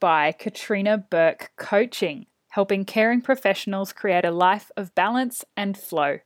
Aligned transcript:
by 0.00 0.32
Katrina 0.32 0.98
Burke 0.98 1.52
Coaching, 1.56 2.26
helping 2.50 2.84
caring 2.84 3.20
professionals 3.20 3.92
create 3.92 4.24
a 4.24 4.30
life 4.30 4.70
of 4.76 4.94
balance 4.94 5.44
and 5.56 5.76
flow. 5.76 6.18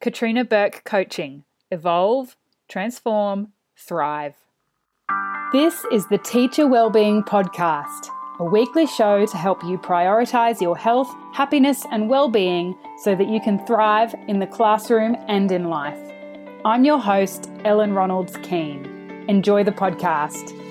Katrina 0.01 0.43
Burke 0.43 0.83
Coaching 0.83 1.45
Evolve, 1.71 2.35
Transform, 2.67 3.53
Thrive. 3.77 4.35
This 5.53 5.85
is 5.91 6.07
the 6.07 6.17
Teacher 6.17 6.67
Wellbeing 6.67 7.23
Podcast, 7.23 8.09
a 8.39 8.43
weekly 8.43 8.87
show 8.87 9.25
to 9.25 9.37
help 9.37 9.63
you 9.63 9.77
prioritize 9.77 10.59
your 10.59 10.75
health, 10.75 11.13
happiness, 11.33 11.85
and 11.91 12.09
well-being 12.09 12.75
so 12.97 13.15
that 13.15 13.27
you 13.27 13.39
can 13.39 13.63
thrive 13.65 14.15
in 14.27 14.39
the 14.39 14.47
classroom 14.47 15.15
and 15.27 15.51
in 15.51 15.65
life. 15.65 15.99
I'm 16.65 16.83
your 16.83 16.99
host, 16.99 17.51
Ellen 17.63 17.91
Ronalds 17.91 18.41
Keane. 18.43 19.25
Enjoy 19.27 19.63
the 19.63 19.71
podcast. 19.71 20.62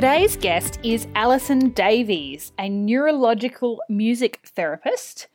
Today's 0.00 0.34
guest 0.34 0.80
is 0.82 1.06
Alison 1.14 1.72
Davies, 1.72 2.52
a 2.58 2.70
neurological 2.70 3.82
music 3.90 4.40
therapist, 4.46 5.28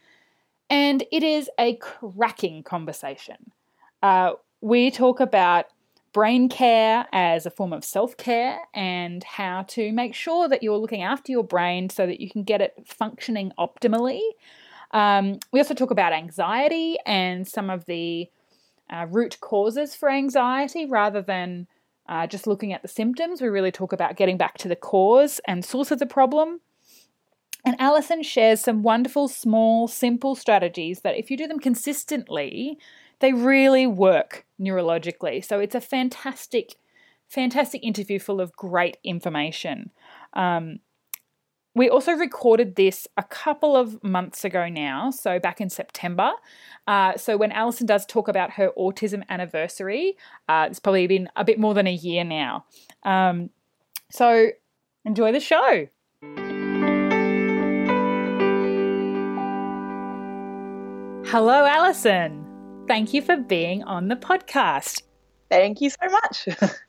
and 0.71 1.03
it 1.11 1.21
is 1.21 1.51
a 1.59 1.75
cracking 1.75 2.63
conversation. 2.63 3.51
Uh, 4.01 4.31
we 4.61 4.89
talk 4.89 5.19
about 5.19 5.67
brain 6.13 6.49
care 6.49 7.05
as 7.13 7.45
a 7.45 7.51
form 7.51 7.73
of 7.73 7.85
self 7.85 8.17
care 8.17 8.57
and 8.73 9.23
how 9.23 9.61
to 9.67 9.91
make 9.91 10.15
sure 10.15 10.49
that 10.49 10.63
you're 10.63 10.79
looking 10.79 11.03
after 11.03 11.31
your 11.31 11.43
brain 11.43 11.87
so 11.91 12.07
that 12.07 12.19
you 12.19 12.27
can 12.27 12.41
get 12.41 12.59
it 12.59 12.73
functioning 12.87 13.51
optimally. 13.59 14.21
Um, 14.89 15.37
we 15.51 15.59
also 15.59 15.75
talk 15.75 15.91
about 15.91 16.11
anxiety 16.11 16.97
and 17.05 17.47
some 17.47 17.69
of 17.69 17.85
the 17.85 18.31
uh, 18.91 19.05
root 19.11 19.39
causes 19.41 19.93
for 19.93 20.09
anxiety 20.09 20.87
rather 20.87 21.21
than 21.21 21.67
uh, 22.07 22.27
just 22.27 22.47
looking 22.47 22.73
at 22.73 22.81
the 22.81 22.87
symptoms. 22.87 23.41
We 23.41 23.47
really 23.47 23.71
talk 23.71 23.93
about 23.93 24.15
getting 24.15 24.37
back 24.37 24.57
to 24.59 24.67
the 24.67 24.75
cause 24.75 25.41
and 25.47 25.63
source 25.65 25.91
of 25.91 25.99
the 25.99 26.05
problem. 26.05 26.61
And 27.65 27.75
Alison 27.79 28.21
shares 28.21 28.61
some 28.61 28.83
wonderful, 28.83 29.27
small, 29.27 29.87
simple 29.87 30.35
strategies 30.35 31.01
that, 31.01 31.17
if 31.17 31.31
you 31.31 31.37
do 31.37 31.47
them 31.47 31.59
consistently, 31.59 32.77
they 33.19 33.33
really 33.33 33.87
work 33.87 34.45
neurologically. 34.59 35.43
So 35.43 35.59
it's 35.59 35.73
a 35.73 35.81
fantastic, 35.81 36.75
fantastic 37.27 37.83
interview 37.83 38.19
full 38.19 38.39
of 38.39 38.55
great 38.55 38.97
information. 39.03 39.89
Um, 40.33 40.79
we 41.75 41.89
also 41.89 42.13
recorded 42.13 42.75
this 42.75 43.05
a 43.17 43.23
couple 43.23 43.75
of 43.75 44.01
months 44.01 44.45
ago 44.45 44.69
now, 44.69 45.11
so 45.11 45.39
back 45.39 45.59
in 45.59 45.69
September. 45.69 46.31
Uh, 46.87 47.17
so 47.17 47.35
when 47.35 47.51
Alison 47.51 47.85
does 47.85 48.05
talk 48.05 48.29
about 48.29 48.51
her 48.51 48.71
autism 48.77 49.23
anniversary, 49.27 50.15
uh, 50.47 50.67
it's 50.69 50.79
probably 50.79 51.05
been 51.05 51.29
a 51.35 51.43
bit 51.43 51.59
more 51.59 51.73
than 51.73 51.85
a 51.85 51.93
year 51.93 52.23
now. 52.23 52.65
Um, 53.03 53.49
so 54.09 54.51
enjoy 55.03 55.33
the 55.33 55.41
show. 55.41 55.87
Hello, 61.29 61.65
Alison. 61.65 62.45
Thank 62.87 63.13
you 63.13 63.21
for 63.21 63.35
being 63.35 63.83
on 63.83 64.07
the 64.07 64.15
podcast. 64.15 65.01
Thank 65.49 65.81
you 65.81 65.89
so 65.89 66.09
much. 66.09 66.47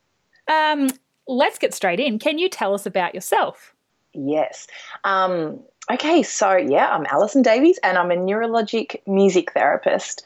um, 0.49 0.91
let's 1.27 1.59
get 1.59 1.75
straight 1.75 1.99
in. 1.99 2.21
Can 2.21 2.39
you 2.39 2.49
tell 2.49 2.73
us 2.73 2.87
about 2.87 3.15
yourself? 3.15 3.76
Yes. 4.17 4.67
Um, 5.05 5.61
okay, 5.91 6.23
so 6.23 6.57
yeah, 6.57 6.89
I'm 6.89 7.07
Alison 7.07 7.43
Davies 7.43 7.79
and 7.83 7.99
I'm 7.99 8.11
a 8.11 8.17
neurologic 8.17 9.07
music 9.07 9.53
therapist. 9.53 10.25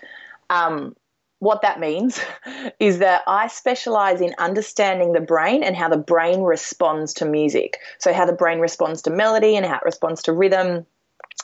Um, 0.48 0.96
what 1.40 1.62
that 1.62 1.80
means 1.80 2.20
is 2.78 2.98
that 2.98 3.22
I 3.26 3.48
specialize 3.48 4.20
in 4.20 4.34
understanding 4.38 5.12
the 5.12 5.20
brain 5.20 5.62
and 5.62 5.76
how 5.76 5.88
the 5.88 5.96
brain 5.96 6.42
responds 6.42 7.14
to 7.14 7.24
music. 7.24 7.78
So, 7.98 8.12
how 8.12 8.26
the 8.26 8.32
brain 8.32 8.60
responds 8.60 9.02
to 9.02 9.10
melody 9.10 9.56
and 9.56 9.66
how 9.66 9.76
it 9.76 9.84
responds 9.84 10.22
to 10.24 10.32
rhythm. 10.32 10.86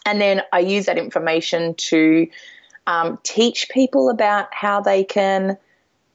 And 0.04 0.20
then 0.20 0.42
I 0.52 0.60
use 0.60 0.86
that 0.86 0.98
information 0.98 1.74
to 1.74 2.28
um, 2.86 3.18
teach 3.24 3.68
people 3.70 4.08
about 4.08 4.52
how 4.52 4.80
they 4.80 5.02
can 5.02 5.58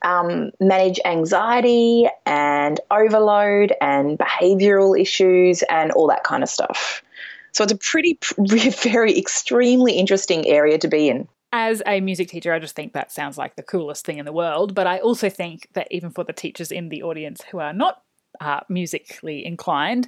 um, 0.03 0.51
manage 0.59 0.99
anxiety 1.05 2.07
and 2.25 2.79
overload 2.89 3.73
and 3.81 4.17
behavioral 4.17 4.99
issues 4.99 5.63
and 5.63 5.91
all 5.91 6.07
that 6.07 6.23
kind 6.23 6.43
of 6.43 6.49
stuff. 6.49 7.03
So 7.51 7.63
it's 7.63 7.73
a 7.73 7.77
pretty, 7.91 8.17
very 8.37 9.17
extremely 9.17 9.93
interesting 9.93 10.47
area 10.47 10.77
to 10.79 10.87
be 10.87 11.09
in. 11.09 11.27
As 11.53 11.83
a 11.85 11.99
music 11.99 12.29
teacher, 12.29 12.53
I 12.53 12.59
just 12.59 12.75
think 12.75 12.93
that 12.93 13.11
sounds 13.11 13.37
like 13.37 13.57
the 13.57 13.63
coolest 13.63 14.05
thing 14.05 14.19
in 14.19 14.25
the 14.25 14.31
world. 14.31 14.73
But 14.73 14.87
I 14.87 14.99
also 14.99 15.29
think 15.29 15.67
that 15.73 15.87
even 15.91 16.09
for 16.09 16.23
the 16.23 16.33
teachers 16.33 16.71
in 16.71 16.89
the 16.89 17.03
audience 17.03 17.41
who 17.51 17.59
are 17.59 17.73
not 17.73 18.01
uh, 18.39 18.61
musically 18.69 19.45
inclined, 19.45 20.07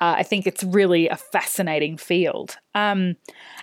uh, 0.00 0.16
I 0.18 0.22
think 0.24 0.46
it's 0.46 0.62
really 0.62 1.08
a 1.08 1.16
fascinating 1.16 1.96
field. 1.96 2.58
Um, 2.74 3.16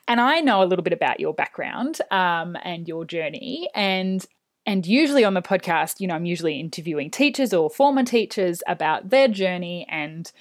and 0.08 0.20
I 0.20 0.40
know 0.40 0.64
a 0.64 0.66
little 0.66 0.82
bit 0.82 0.94
about 0.94 1.20
your 1.20 1.34
background 1.34 2.00
um, 2.10 2.58
and 2.64 2.88
your 2.88 3.06
journey. 3.06 3.70
And 3.76 4.26
and 4.66 4.86
usually 4.86 5.24
on 5.24 5.34
the 5.34 5.42
podcast, 5.42 6.00
you 6.00 6.08
know, 6.08 6.16
I'm 6.16 6.26
usually 6.26 6.60
interviewing 6.60 7.10
teachers 7.10 7.54
or 7.54 7.70
former 7.70 8.04
teachers 8.04 8.62
about 8.68 9.10
their 9.10 9.28
journey 9.28 9.86
and 9.90 10.32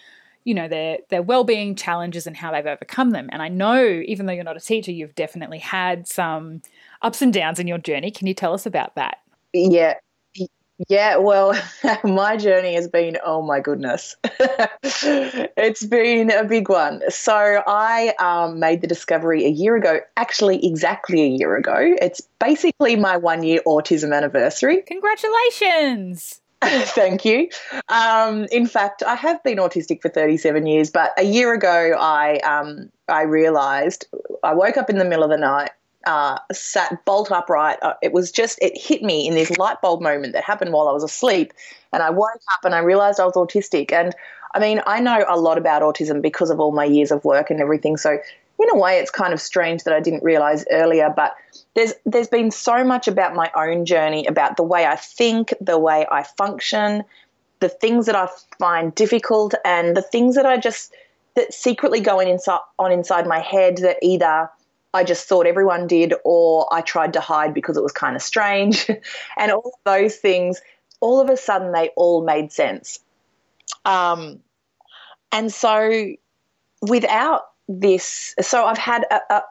you 0.45 0.55
know 0.55 0.69
their 0.69 0.99
their 1.11 1.23
well-being 1.23 1.75
challenges 1.75 2.27
and 2.27 2.37
how 2.37 2.51
they've 2.51 2.67
overcome 2.67 3.11
them. 3.11 3.29
And 3.33 3.43
I 3.43 3.49
know 3.49 3.85
even 3.85 4.27
though 4.27 4.33
you're 4.33 4.45
not 4.45 4.57
a 4.57 4.61
teacher, 4.61 4.91
you've 4.91 5.15
definitely 5.15 5.59
had 5.59 6.09
some 6.09 6.63
ups 7.03 7.23
and 7.23 7.33
downs 7.33 7.59
in 7.59 7.67
your 7.67 7.79
journey. 7.79 8.11
Can 8.11 8.27
you 8.27 8.35
tell 8.35 8.55
us 8.55 8.67
about 8.67 8.95
that? 8.95 9.19
Yeah, 9.53 9.95
yeah, 10.89 11.17
well, 11.17 11.55
my 12.05 12.37
journey 12.37 12.75
has 12.75 12.89
been, 12.89 13.19
oh 13.25 13.43
my 13.43 13.61
goodness. 13.61 14.17
it's 14.25 15.85
been 15.85 16.31
a 16.31 16.45
big 16.45 16.69
one. 16.69 17.03
So 17.11 17.63
I 17.67 18.15
um, 18.19 18.59
made 18.59 18.81
the 18.81 18.87
discovery 18.87 19.45
a 19.45 19.51
year 19.51 19.77
ago, 19.77 20.01
actually, 20.17 20.65
exactly 20.67 21.23
a 21.23 21.29
year 21.29 21.57
ago. 21.57 21.77
It's 22.01 22.23
basically 22.39 22.97
my 22.97 23.17
one 23.17 23.43
year 23.43 23.61
autism 23.67 24.17
anniversary. 24.17 24.83
Congratulations. 24.83 26.41
Thank 26.63 27.25
you. 27.25 27.49
Um, 27.89 28.47
in 28.53 28.67
fact, 28.67 29.03
I 29.03 29.15
have 29.15 29.43
been 29.43 29.57
autistic 29.57 30.03
for 30.03 30.11
37 30.11 30.67
years, 30.67 30.91
but 30.91 31.13
a 31.17 31.23
year 31.23 31.55
ago, 31.55 31.97
I 31.99 32.37
um, 32.41 32.91
I 33.09 33.23
realised 33.23 34.07
I 34.43 34.53
woke 34.53 34.77
up 34.77 34.91
in 34.91 34.99
the 34.99 35.07
middle 35.07 35.25
of 35.25 35.31
the 35.31 35.39
night 35.39 35.71
uh, 36.07 36.39
sat 36.53 37.05
bolt 37.05 37.31
upright. 37.31 37.79
Uh, 37.83 37.95
it 38.03 38.13
was 38.13 38.31
just, 38.31 38.59
it 38.63 38.77
hit 38.77 39.03
me 39.03 39.27
in 39.27 39.35
this 39.35 39.57
light 39.59 39.81
bulb 39.81 40.01
moment 40.01 40.33
that 40.33 40.45
happened 40.45 40.73
while 40.73 40.89
I 40.89 40.93
was 40.93 41.05
asleep. 41.05 41.53
And 41.93 42.03
I 42.03 42.11
woke 42.11 42.41
up 42.55 42.65
and 42.65 42.75
I 42.75 42.79
realized 42.79 43.21
I 43.21 43.25
was 43.25 43.35
autistic. 43.35 43.93
And 43.93 44.15
I 44.55 44.59
mean, 44.59 44.81
I 44.87 45.01
know 45.01 45.25
a 45.29 45.39
lot 45.39 45.59
about 45.59 45.83
autism 45.83 46.23
because 46.23 46.51
of 46.51 46.61
all 46.61 46.73
my 46.73 46.85
years 46.85 47.11
of 47.11 47.25
work 47.25 47.51
and 47.51 47.61
everything. 47.61 47.97
So, 47.97 48.19
in 48.63 48.69
a 48.71 48.77
way, 48.77 48.99
it's 48.99 49.11
kind 49.11 49.33
of 49.33 49.41
strange 49.41 49.85
that 49.85 49.95
I 49.95 50.01
didn't 50.01 50.23
realize 50.23 50.67
earlier. 50.71 51.13
But 51.15 51.35
there's 51.75 51.95
there's 52.05 52.29
been 52.29 52.51
so 52.51 52.85
much 52.85 53.09
about 53.09 53.35
my 53.35 53.51
own 53.55 53.87
journey, 53.87 54.27
about 54.27 54.57
the 54.57 54.63
way 54.63 54.87
I 54.87 54.97
think, 54.97 55.55
the 55.61 55.79
way 55.79 56.07
I 56.11 56.25
function, 56.25 57.05
the 57.61 57.71
things 57.71 58.07
that 58.07 58.17
I 58.17 58.29
find 58.59 58.95
difficult, 58.95 59.55
and 59.65 59.97
the 59.97 60.03
things 60.03 60.35
that 60.35 60.45
I 60.45 60.59
just 60.59 60.93
that 61.37 61.55
secretly 61.55 62.01
go 62.01 62.21
in 62.21 62.29
inside 62.29 62.61
on 62.79 62.93
inside 62.93 63.27
my 63.27 63.39
head 63.39 63.79
that 63.79 63.97
either 64.03 64.51
I 64.93 65.05
just 65.05 65.29
thought 65.29 65.47
everyone 65.47 65.87
did, 65.87 66.15
or 66.25 66.73
I 66.73 66.81
tried 66.81 67.13
to 67.13 67.21
hide 67.21 67.55
because 67.55 67.77
it 67.77 67.83
was 67.83 67.93
kind 67.93 68.17
of 68.17 68.23
strange. 68.23 68.89
and 69.39 69.53
all 69.53 69.73
of 69.75 69.81
those 69.85 70.17
things, 70.17 70.61
all 71.01 71.21
of 71.21 71.31
a 71.31 71.37
sudden, 71.37 71.73
they 71.73 71.91
all 71.97 72.25
made 72.25 72.53
sense. 72.53 73.01
Um, 73.85 74.41
and 75.33 75.53
so, 75.53 76.13
without 76.83 77.43
this, 77.69 78.35
so 78.41 78.65
I've 78.65 78.79
had 78.79 79.05
a, 79.11 79.21
a, 79.31 79.43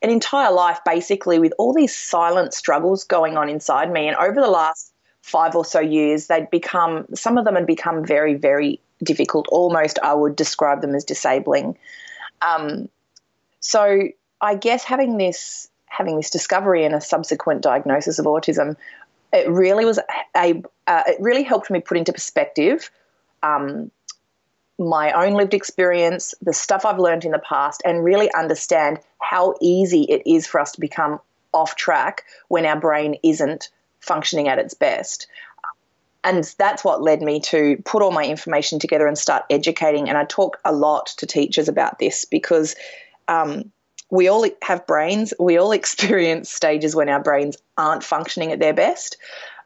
an 0.00 0.10
entire 0.10 0.52
life 0.52 0.80
basically 0.84 1.38
with 1.38 1.52
all 1.58 1.74
these 1.74 1.94
silent 1.94 2.54
struggles 2.54 3.04
going 3.04 3.36
on 3.36 3.50
inside 3.50 3.92
me. 3.92 4.08
And 4.08 4.16
over 4.16 4.40
the 4.40 4.50
last 4.50 4.92
five 5.20 5.54
or 5.54 5.64
so 5.64 5.80
years, 5.80 6.26
they'd 6.28 6.50
become, 6.50 7.06
some 7.14 7.36
of 7.36 7.44
them 7.44 7.54
had 7.54 7.66
become 7.66 8.04
very, 8.04 8.34
very 8.34 8.80
difficult. 9.02 9.46
Almost, 9.50 9.98
I 10.02 10.14
would 10.14 10.34
describe 10.34 10.80
them 10.80 10.94
as 10.94 11.04
disabling. 11.04 11.76
Um, 12.40 12.88
so, 13.60 14.08
I 14.42 14.56
guess 14.56 14.84
having 14.84 15.16
this 15.16 15.68
having 15.86 16.16
this 16.16 16.30
discovery 16.30 16.84
and 16.84 16.94
a 16.94 17.00
subsequent 17.00 17.62
diagnosis 17.62 18.18
of 18.18 18.26
autism, 18.26 18.76
it 19.32 19.48
really 19.48 19.84
was 19.84 19.98
a 20.36 20.62
uh, 20.86 21.02
it 21.06 21.16
really 21.20 21.44
helped 21.44 21.70
me 21.70 21.80
put 21.80 21.96
into 21.96 22.12
perspective 22.12 22.90
um, 23.42 23.90
my 24.78 25.12
own 25.12 25.34
lived 25.34 25.54
experience, 25.54 26.34
the 26.42 26.52
stuff 26.52 26.84
I've 26.84 26.98
learned 26.98 27.24
in 27.24 27.32
the 27.32 27.38
past, 27.38 27.82
and 27.84 28.04
really 28.04 28.32
understand 28.34 28.98
how 29.20 29.54
easy 29.60 30.02
it 30.02 30.22
is 30.26 30.46
for 30.46 30.60
us 30.60 30.72
to 30.72 30.80
become 30.80 31.20
off 31.52 31.76
track 31.76 32.24
when 32.48 32.66
our 32.66 32.78
brain 32.78 33.16
isn't 33.22 33.70
functioning 34.00 34.48
at 34.48 34.58
its 34.58 34.74
best. 34.74 35.26
And 36.24 36.44
that's 36.56 36.84
what 36.84 37.02
led 37.02 37.20
me 37.20 37.40
to 37.40 37.82
put 37.84 38.02
all 38.02 38.12
my 38.12 38.24
information 38.24 38.78
together 38.78 39.06
and 39.06 39.18
start 39.18 39.44
educating. 39.50 40.08
And 40.08 40.16
I 40.16 40.24
talk 40.24 40.58
a 40.64 40.72
lot 40.72 41.06
to 41.18 41.26
teachers 41.26 41.68
about 41.68 41.98
this 41.98 42.24
because 42.24 42.76
um, 43.28 43.72
we 44.12 44.28
all 44.28 44.46
have 44.62 44.86
brains. 44.86 45.32
We 45.40 45.58
all 45.58 45.72
experience 45.82 46.50
stages 46.50 46.94
when 46.94 47.08
our 47.08 47.20
brains 47.20 47.56
aren't 47.76 48.04
functioning 48.04 48.52
at 48.52 48.60
their 48.60 48.74
best. 48.74 49.16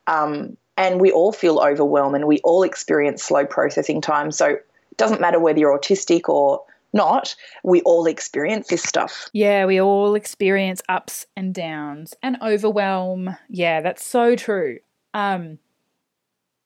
Um, 0.07 0.57
and 0.79 1.01
we 1.01 1.11
all 1.11 1.33
feel 1.33 1.59
overwhelmed 1.59 2.15
and 2.15 2.27
we 2.27 2.39
all 2.45 2.63
experience 2.63 3.23
slow 3.23 3.45
processing 3.45 4.01
time. 4.01 4.31
So 4.31 4.47
it 4.47 4.97
doesn't 4.97 5.21
matter 5.21 5.41
whether 5.41 5.59
you're 5.59 5.77
autistic 5.77 6.29
or 6.29 6.63
not, 6.93 7.35
we 7.65 7.83
all 7.83 8.07
experience 8.07 8.69
this 8.69 8.83
stuff. 8.83 9.29
Yeah, 9.33 9.67
we 9.67 9.81
all 9.81 10.15
experience 10.15 10.81
ups 10.89 11.27
and 11.37 11.53
downs 11.53 12.15
and 12.23 12.39
overwhelm. 12.41 13.37
Yeah, 13.49 13.81
that's 13.81 14.07
so 14.07 14.37
true. 14.37 14.79
Um, 15.13 15.59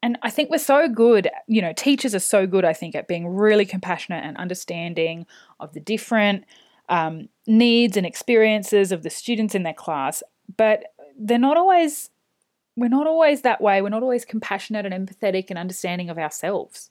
and 0.03 0.19
I 0.23 0.31
think 0.31 0.51
we're 0.51 0.59
so 0.59 0.89
good, 0.89 1.29
you 1.47 1.63
know, 1.63 1.73
teachers 1.73 2.15
are 2.15 2.21
so 2.21 2.47
good, 2.47 2.65
I 2.65 2.73
think, 2.73 2.95
at 2.95 3.09
being 3.09 3.27
really 3.27 3.65
compassionate 3.65 4.25
and 4.25 4.37
understanding 4.37 5.27
of 5.59 5.73
the 5.73 5.81
different 5.81 6.45
um, 6.91 7.29
needs 7.47 7.97
and 7.97 8.05
experiences 8.05 8.93
of 8.93 9.03
the 9.03 9.11
students 9.11 9.55
in 9.55 9.63
their 9.63 9.73
class. 9.73 10.23
But 10.57 10.85
they're 11.19 11.39
not 11.39 11.57
always, 11.57 12.11
we're 12.77 12.89
not 12.89 13.07
always 13.07 13.43
that 13.43 13.61
way. 13.61 13.81
We're 13.81 13.89
not 13.89 14.03
always 14.03 14.25
compassionate 14.27 14.85
and 14.85 15.09
empathetic 15.09 15.47
and 15.49 15.59
understanding 15.59 16.11
of 16.11 16.19
ourselves. 16.19 16.91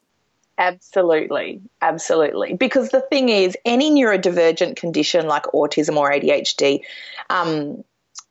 Absolutely, 0.58 1.62
absolutely. 1.82 2.54
Because 2.54 2.90
the 2.90 3.02
thing 3.02 3.30
is, 3.30 3.56
any 3.64 3.92
neurodivergent 3.92 4.76
condition 4.76 5.28
like 5.28 5.44
autism 5.54 5.96
or 5.96 6.12
ADHD, 6.12 6.82
um, 7.30 7.84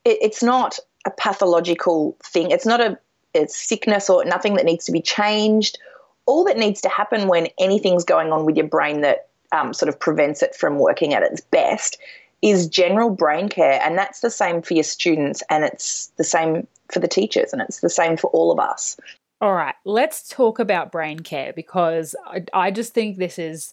it, 0.04 0.18
it's 0.20 0.42
not 0.42 0.78
a 1.06 1.10
pathological 1.10 2.16
thing. 2.22 2.50
It's 2.50 2.66
not 2.66 2.80
a 2.80 2.98
it's 3.34 3.56
sickness 3.56 4.10
or 4.10 4.24
nothing 4.24 4.54
that 4.54 4.64
needs 4.64 4.84
to 4.86 4.92
be 4.92 5.00
changed. 5.00 5.78
All 6.26 6.44
that 6.44 6.58
needs 6.58 6.82
to 6.82 6.88
happen 6.88 7.28
when 7.28 7.48
anything's 7.58 8.04
going 8.04 8.32
on 8.32 8.44
with 8.44 8.56
your 8.56 8.66
brain 8.66 9.02
that 9.02 9.27
um, 9.52 9.72
sort 9.72 9.88
of 9.88 9.98
prevents 9.98 10.42
it 10.42 10.54
from 10.54 10.78
working 10.78 11.14
at 11.14 11.22
its 11.22 11.40
best 11.40 11.98
is 12.42 12.68
general 12.68 13.10
brain 13.10 13.48
care. 13.48 13.80
And 13.82 13.98
that's 13.98 14.20
the 14.20 14.30
same 14.30 14.62
for 14.62 14.74
your 14.74 14.84
students 14.84 15.42
and 15.50 15.64
it's 15.64 16.08
the 16.16 16.24
same 16.24 16.66
for 16.92 17.00
the 17.00 17.08
teachers 17.08 17.52
and 17.52 17.60
it's 17.60 17.80
the 17.80 17.90
same 17.90 18.16
for 18.16 18.30
all 18.30 18.52
of 18.52 18.58
us. 18.58 18.96
All 19.40 19.54
right, 19.54 19.74
let's 19.84 20.28
talk 20.28 20.58
about 20.58 20.90
brain 20.90 21.20
care 21.20 21.52
because 21.52 22.16
I, 22.26 22.44
I 22.52 22.70
just 22.70 22.92
think 22.92 23.18
this 23.18 23.38
is 23.38 23.72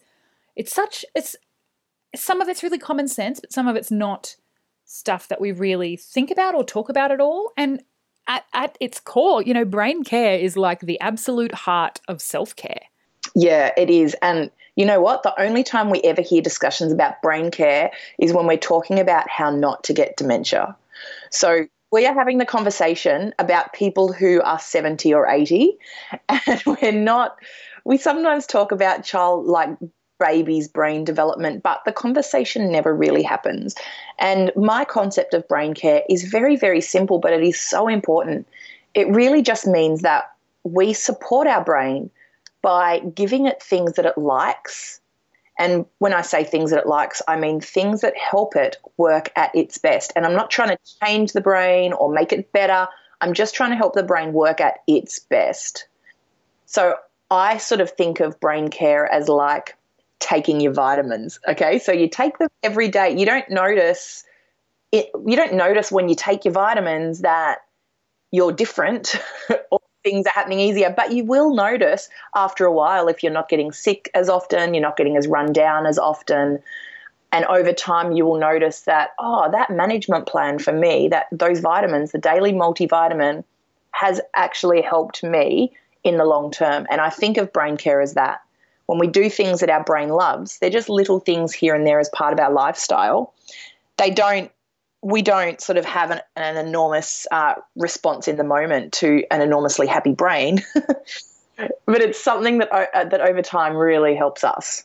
it's 0.56 0.74
such 0.74 1.04
it's 1.16 1.36
some 2.16 2.40
of 2.40 2.48
it's 2.48 2.64
really 2.64 2.78
common 2.78 3.08
sense, 3.08 3.40
but 3.40 3.52
some 3.52 3.68
of 3.68 3.76
it's 3.76 3.92
not 3.92 4.36
stuff 4.86 5.28
that 5.28 5.42
we 5.42 5.52
really 5.52 5.96
think 5.98 6.32
about 6.32 6.56
or 6.56 6.64
talk 6.64 6.90
about 6.90 7.12
at 7.12 7.20
all. 7.20 7.52
And 7.58 7.84
at, 8.28 8.46
at 8.54 8.78
its 8.80 9.00
core, 9.00 9.42
you 9.42 9.54
know, 9.54 9.66
brain 9.66 10.04
care 10.04 10.38
is 10.38 10.56
like 10.56 10.82
the 10.82 11.00
absolute 11.00 11.54
heart 11.54 12.00
of 12.08 12.22
self 12.22 12.56
care. 12.56 12.82
Yeah, 13.36 13.72
it 13.76 13.90
is. 13.90 14.16
And 14.22 14.52
you 14.76 14.86
know 14.86 15.00
what? 15.00 15.24
The 15.24 15.40
only 15.42 15.64
time 15.64 15.90
we 15.90 16.02
ever 16.02 16.22
hear 16.22 16.42
discussions 16.42 16.92
about 16.92 17.22
brain 17.22 17.52
care 17.52 17.92
is 18.20 18.34
when 18.34 18.46
we're 18.46 18.58
talking 18.58 19.00
about 19.00 19.30
how 19.30 19.50
not 19.50 19.84
to 19.86 19.94
get 19.94 20.18
dementia. 20.18 20.76
So 21.32 21.66
we 21.92 22.06
are 22.06 22.14
having 22.14 22.40
the 22.40 22.46
conversation 22.46 23.34
about 23.40 23.74
people 23.74 24.12
who 24.12 24.42
are 24.42 24.60
70 24.60 25.14
or 25.14 25.28
80, 25.28 25.78
and 26.30 26.64
we're 26.66 26.92
not, 26.92 27.38
we 27.86 27.98
sometimes 27.98 28.46
talk 28.46 28.72
about 28.72 29.04
child 29.04 29.46
like 29.46 29.70
baby's 30.20 30.68
brain 30.68 31.04
development, 31.04 31.64
but 31.64 31.82
the 31.86 31.92
conversation 31.92 32.72
never 32.72 32.94
really 32.94 33.24
happens. 33.24 33.76
And 34.20 34.52
my 34.56 34.86
concept 34.86 35.34
of 35.34 35.48
brain 35.48 35.74
care 35.74 36.04
is 36.10 36.24
very, 36.24 36.56
very 36.56 36.82
simple, 36.82 37.20
but 37.20 37.34
it 37.34 37.44
is 37.44 37.60
so 37.60 37.88
important. 37.88 38.48
It 38.94 39.08
really 39.10 39.42
just 39.42 39.68
means 39.68 40.02
that 40.02 40.32
we 40.64 40.94
support 40.94 41.48
our 41.48 41.64
brain 41.64 42.10
by 42.66 42.98
giving 42.98 43.46
it 43.46 43.62
things 43.62 43.94
that 43.94 44.08
it 44.08 44.18
likes. 44.18 45.00
And 45.60 45.86
when 46.00 46.16
I 46.16 46.24
say 46.24 46.44
things 46.44 46.72
that 46.72 46.80
it 46.80 46.88
likes, 46.88 47.22
I 47.28 47.38
mean 47.38 47.62
things 47.62 48.02
that 48.02 48.18
help 48.18 48.56
it 48.56 48.78
work 48.98 49.32
at 49.36 49.56
its 49.56 49.78
best. 49.78 50.12
And 50.16 50.26
I'm 50.26 50.34
not 50.34 50.50
trying 50.50 50.70
to 50.70 50.80
change 51.06 51.34
the 51.34 51.42
brain 51.42 51.94
or 51.94 52.12
make 52.12 52.34
it 52.34 52.52
better. 52.52 52.88
I'm 53.22 53.34
just 53.34 53.54
trying 53.54 53.70
to 53.70 53.76
help 53.76 53.94
the 53.94 54.02
brain 54.02 54.34
work 54.34 54.62
at 54.62 54.80
its 54.88 55.20
best. 55.20 55.88
So 56.66 56.96
I 57.30 57.58
sort 57.58 57.82
of 57.82 57.92
think 57.92 58.20
of 58.20 58.40
brain 58.40 58.70
care 58.70 59.06
as 59.14 59.30
like 59.30 59.78
taking 60.18 60.60
your 60.60 60.74
vitamins. 60.74 61.40
Okay, 61.48 61.78
so 61.78 61.92
you 61.92 62.10
take 62.10 62.40
them 62.40 62.50
every 62.64 62.88
day. 62.88 63.16
You 63.16 63.28
don't 63.28 63.48
notice 63.52 64.24
it. 64.92 65.12
You 65.14 65.36
don't 65.36 65.54
notice 65.54 65.92
when 65.92 66.10
you 66.10 66.16
take 66.16 66.46
your 66.46 66.54
vitamins 66.56 67.20
that 67.20 67.60
you're 68.32 68.52
different 68.52 69.14
or 69.72 69.82
things 70.06 70.26
are 70.28 70.34
happening 70.34 70.60
easier. 70.60 70.94
But 70.96 71.12
you 71.12 71.26
will 71.26 71.54
notice 71.54 72.10
after 72.36 72.66
a 72.66 72.72
while 72.72 73.08
if 73.10 73.24
you're 73.24 73.34
not 73.34 73.50
getting 73.50 73.72
sick 73.72 74.10
as 74.14 74.30
often, 74.30 74.74
you're 74.74 74.82
not 74.82 74.96
getting 74.96 75.18
as 75.18 75.28
run 75.28 75.52
down 75.52 75.86
as 75.86 75.98
often. 75.98 76.60
And 77.32 77.44
over 77.46 77.74
time, 77.74 78.14
you 78.14 78.26
will 78.26 78.40
notice 78.40 78.82
that, 78.82 79.10
oh, 79.20 79.52
that 79.52 79.72
management 79.72 80.28
plan 80.28 80.60
for 80.60 80.72
me, 80.72 81.10
that 81.10 81.26
those 81.32 81.60
vitamins, 81.60 82.12
the 82.12 82.20
daily 82.20 82.54
multivitamin, 82.54 83.44
has 83.92 84.22
actually 84.36 84.82
helped 84.82 85.24
me 85.24 85.74
in 86.04 86.18
the 86.18 86.26
long 86.26 86.52
term. 86.52 86.86
And 86.90 87.02
I 87.02 87.10
think 87.10 87.38
of 87.38 87.52
brain 87.52 87.76
care 87.76 88.00
as 88.00 88.14
that 88.14 88.42
when 88.86 89.00
we 89.00 89.08
do 89.08 89.30
things 89.30 89.62
that 89.62 89.70
our 89.70 89.84
brain 89.84 90.10
loves, 90.10 90.60
they're 90.60 90.70
just 90.70 90.90
little 90.90 91.20
things 91.20 91.52
here 91.52 91.74
and 91.74 91.86
there 91.86 92.00
as 92.00 92.10
part 92.10 92.34
of 92.34 92.40
our 92.40 92.52
lifestyle. 92.52 93.34
They 93.98 94.12
don't, 94.12 94.52
we 95.06 95.22
don't 95.22 95.62
sort 95.62 95.78
of 95.78 95.86
have 95.86 96.10
an, 96.10 96.20
an 96.36 96.58
enormous 96.58 97.28
uh, 97.30 97.54
response 97.76 98.28
in 98.28 98.38
the 98.38 98.44
moment 98.44 98.92
to 98.92 99.24
an 99.30 99.40
enormously 99.40 99.86
happy 99.86 100.14
brain, 100.14 100.66
but 101.86 102.02
it's 102.02 102.20
something 102.20 102.58
that 102.58 102.74
uh, 102.74 103.06
that 103.06 103.22
over 103.22 103.44
time 103.44 103.76
really 103.76 104.16
helps 104.16 104.44
us. 104.44 104.84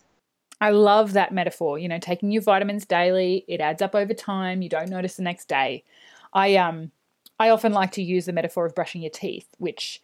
I 0.61 0.73
love 0.73 1.15
that 1.15 1.33
metaphor. 1.33 1.79
You 1.79 1.89
know, 1.89 1.99
taking 1.99 2.31
your 2.31 2.43
vitamins 2.43 2.85
daily, 2.85 3.47
it 3.49 3.63
adds 3.63 3.81
up 3.81 3.95
over 3.95 4.13
time. 4.13 4.61
You 4.61 4.69
don't 4.69 4.91
notice 4.91 5.17
the 5.17 5.23
next 5.23 5.49
day. 5.49 5.85
I 6.35 6.57
um, 6.57 6.91
I 7.39 7.49
often 7.49 7.73
like 7.73 7.93
to 7.93 8.03
use 8.03 8.27
the 8.27 8.35
metaphor 8.35 8.67
of 8.67 8.75
brushing 8.75 9.01
your 9.01 9.11
teeth, 9.11 9.49
which 9.57 10.03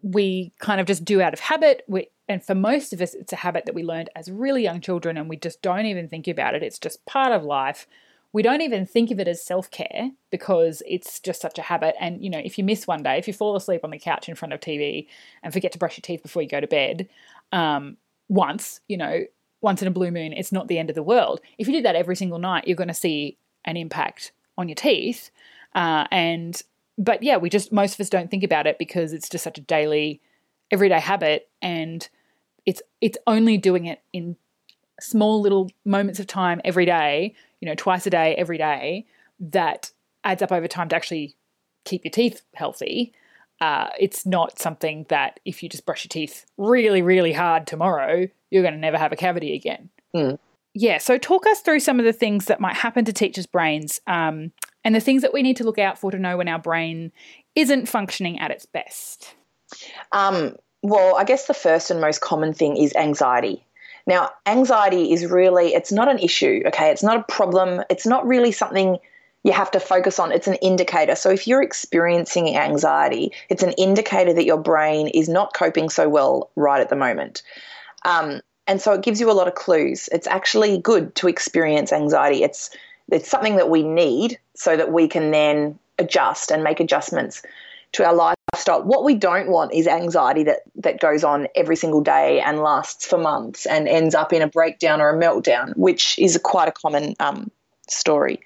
we 0.00 0.50
kind 0.60 0.80
of 0.80 0.86
just 0.86 1.04
do 1.04 1.20
out 1.20 1.34
of 1.34 1.40
habit. 1.40 1.84
We, 1.88 2.08
and 2.26 2.42
for 2.42 2.54
most 2.54 2.94
of 2.94 3.02
us, 3.02 3.12
it's 3.12 3.34
a 3.34 3.36
habit 3.36 3.66
that 3.66 3.74
we 3.74 3.82
learned 3.82 4.08
as 4.16 4.30
really 4.30 4.62
young 4.62 4.80
children 4.80 5.18
and 5.18 5.28
we 5.28 5.36
just 5.36 5.60
don't 5.60 5.84
even 5.84 6.08
think 6.08 6.26
about 6.26 6.54
it. 6.54 6.62
It's 6.62 6.78
just 6.78 7.04
part 7.04 7.32
of 7.32 7.44
life. 7.44 7.86
We 8.32 8.42
don't 8.42 8.60
even 8.60 8.86
think 8.86 9.10
of 9.10 9.18
it 9.18 9.28
as 9.28 9.42
self 9.42 9.70
care 9.70 10.10
because 10.30 10.82
it's 10.86 11.20
just 11.20 11.40
such 11.40 11.58
a 11.58 11.62
habit. 11.62 11.94
And, 12.00 12.22
you 12.22 12.30
know, 12.30 12.40
if 12.42 12.58
you 12.58 12.64
miss 12.64 12.86
one 12.86 13.02
day, 13.02 13.18
if 13.18 13.26
you 13.26 13.32
fall 13.32 13.56
asleep 13.56 13.82
on 13.84 13.90
the 13.90 13.98
couch 13.98 14.28
in 14.28 14.34
front 14.34 14.52
of 14.52 14.60
TV 14.60 15.06
and 15.42 15.52
forget 15.52 15.72
to 15.72 15.78
brush 15.78 15.96
your 15.96 16.02
teeth 16.02 16.22
before 16.22 16.42
you 16.42 16.48
go 16.48 16.60
to 16.60 16.66
bed 16.66 17.08
um, 17.52 17.96
once, 18.28 18.80
you 18.88 18.96
know, 18.96 19.24
once 19.60 19.82
in 19.82 19.88
a 19.88 19.90
blue 19.90 20.10
moon, 20.10 20.32
it's 20.32 20.52
not 20.52 20.68
the 20.68 20.78
end 20.78 20.90
of 20.90 20.94
the 20.94 21.02
world. 21.02 21.40
If 21.58 21.66
you 21.66 21.72
did 21.72 21.84
that 21.84 21.96
every 21.96 22.16
single 22.16 22.38
night, 22.38 22.66
you're 22.66 22.76
going 22.76 22.88
to 22.88 22.94
see 22.94 23.38
an 23.64 23.76
impact 23.76 24.32
on 24.58 24.68
your 24.68 24.76
teeth. 24.76 25.30
Uh, 25.74 26.06
and 26.10 26.60
but 26.98 27.22
yeah, 27.22 27.36
we 27.36 27.50
just 27.50 27.72
most 27.72 27.94
of 27.94 28.00
us 28.00 28.08
don't 28.08 28.30
think 28.30 28.44
about 28.44 28.66
it 28.66 28.78
because 28.78 29.12
it's 29.12 29.28
just 29.28 29.44
such 29.44 29.58
a 29.58 29.62
daily, 29.62 30.20
everyday 30.70 31.00
habit, 31.00 31.48
and 31.60 32.08
it's 32.64 32.82
it's 33.00 33.18
only 33.26 33.58
doing 33.58 33.86
it 33.86 34.02
in 34.12 34.36
small 35.00 35.40
little 35.40 35.70
moments 35.84 36.20
of 36.20 36.26
time 36.26 36.60
every 36.64 36.86
day, 36.86 37.34
you 37.60 37.68
know, 37.68 37.74
twice 37.74 38.06
a 38.06 38.10
day, 38.10 38.34
every 38.36 38.58
day, 38.58 39.06
that 39.40 39.90
adds 40.24 40.42
up 40.42 40.52
over 40.52 40.68
time 40.68 40.88
to 40.88 40.96
actually 40.96 41.34
keep 41.84 42.04
your 42.04 42.10
teeth 42.10 42.42
healthy. 42.54 43.12
Uh, 43.60 43.88
it's 43.98 44.26
not 44.26 44.58
something 44.58 45.06
that 45.08 45.40
if 45.44 45.62
you 45.62 45.68
just 45.68 45.86
brush 45.86 46.04
your 46.04 46.10
teeth 46.10 46.44
really, 46.58 47.00
really 47.02 47.32
hard 47.32 47.66
tomorrow, 47.66 48.28
you're 48.50 48.62
going 48.62 48.74
to 48.74 48.80
never 48.80 48.98
have 48.98 49.12
a 49.12 49.16
cavity 49.16 49.54
again. 49.54 49.88
Mm. 50.14 50.38
Yeah, 50.74 50.98
so 50.98 51.16
talk 51.16 51.46
us 51.46 51.60
through 51.60 51.80
some 51.80 51.98
of 51.98 52.04
the 52.04 52.12
things 52.12 52.46
that 52.46 52.60
might 52.60 52.76
happen 52.76 53.06
to 53.06 53.12
teachers' 53.12 53.46
brains 53.46 54.00
um, 54.06 54.52
and 54.84 54.94
the 54.94 55.00
things 55.00 55.22
that 55.22 55.32
we 55.32 55.42
need 55.42 55.56
to 55.56 55.64
look 55.64 55.78
out 55.78 55.98
for 55.98 56.10
to 56.10 56.18
know 56.18 56.36
when 56.36 56.48
our 56.48 56.58
brain 56.58 57.12
isn't 57.54 57.88
functioning 57.88 58.38
at 58.38 58.50
its 58.50 58.66
best. 58.66 59.34
Um, 60.12 60.54
well, 60.82 61.16
I 61.16 61.24
guess 61.24 61.46
the 61.46 61.54
first 61.54 61.90
and 61.90 62.00
most 62.00 62.20
common 62.20 62.52
thing 62.52 62.76
is 62.76 62.94
anxiety. 62.94 63.65
Now, 64.06 64.30
anxiety 64.46 65.12
is 65.12 65.26
really, 65.26 65.74
it's 65.74 65.92
not 65.92 66.08
an 66.08 66.18
issue, 66.18 66.62
okay? 66.66 66.90
It's 66.90 67.02
not 67.02 67.18
a 67.18 67.22
problem. 67.24 67.82
It's 67.90 68.06
not 68.06 68.26
really 68.26 68.52
something 68.52 68.98
you 69.42 69.52
have 69.52 69.70
to 69.72 69.80
focus 69.80 70.18
on. 70.18 70.32
It's 70.32 70.48
an 70.48 70.54
indicator. 70.54 71.14
So 71.14 71.30
if 71.30 71.46
you're 71.46 71.62
experiencing 71.62 72.56
anxiety, 72.56 73.32
it's 73.48 73.62
an 73.62 73.72
indicator 73.72 74.32
that 74.32 74.44
your 74.44 74.58
brain 74.58 75.08
is 75.08 75.28
not 75.28 75.54
coping 75.54 75.88
so 75.88 76.08
well 76.08 76.50
right 76.56 76.80
at 76.80 76.88
the 76.88 76.96
moment. 76.96 77.42
Um, 78.04 78.40
and 78.66 78.80
so 78.80 78.92
it 78.92 79.02
gives 79.02 79.20
you 79.20 79.30
a 79.30 79.32
lot 79.32 79.48
of 79.48 79.54
clues. 79.54 80.08
It's 80.12 80.26
actually 80.26 80.78
good 80.78 81.14
to 81.16 81.28
experience 81.28 81.92
anxiety. 81.92 82.42
It's 82.42 82.70
it's 83.12 83.28
something 83.28 83.54
that 83.54 83.70
we 83.70 83.84
need 83.84 84.38
so 84.54 84.76
that 84.76 84.92
we 84.92 85.06
can 85.06 85.30
then 85.30 85.78
adjust 85.98 86.50
and 86.50 86.64
make 86.64 86.80
adjustments 86.80 87.42
to 87.92 88.04
our 88.04 88.35
lifestyle. 88.56 88.82
What 88.82 89.04
we 89.04 89.14
don't 89.14 89.48
want 89.48 89.74
is 89.74 89.86
anxiety 89.86 90.42
that 90.44 90.60
that 90.76 91.00
goes 91.00 91.24
on 91.24 91.48
every 91.54 91.76
single 91.76 92.00
day 92.00 92.40
and 92.40 92.60
lasts 92.60 93.06
for 93.06 93.18
months 93.18 93.66
and 93.66 93.86
ends 93.86 94.14
up 94.14 94.32
in 94.32 94.42
a 94.42 94.48
breakdown 94.48 95.00
or 95.00 95.10
a 95.10 95.18
meltdown, 95.18 95.76
which 95.76 96.18
is 96.18 96.36
a, 96.36 96.40
quite 96.40 96.68
a 96.68 96.72
common 96.72 97.14
um, 97.20 97.50
story. 97.88 98.40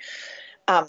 Um, 0.67 0.88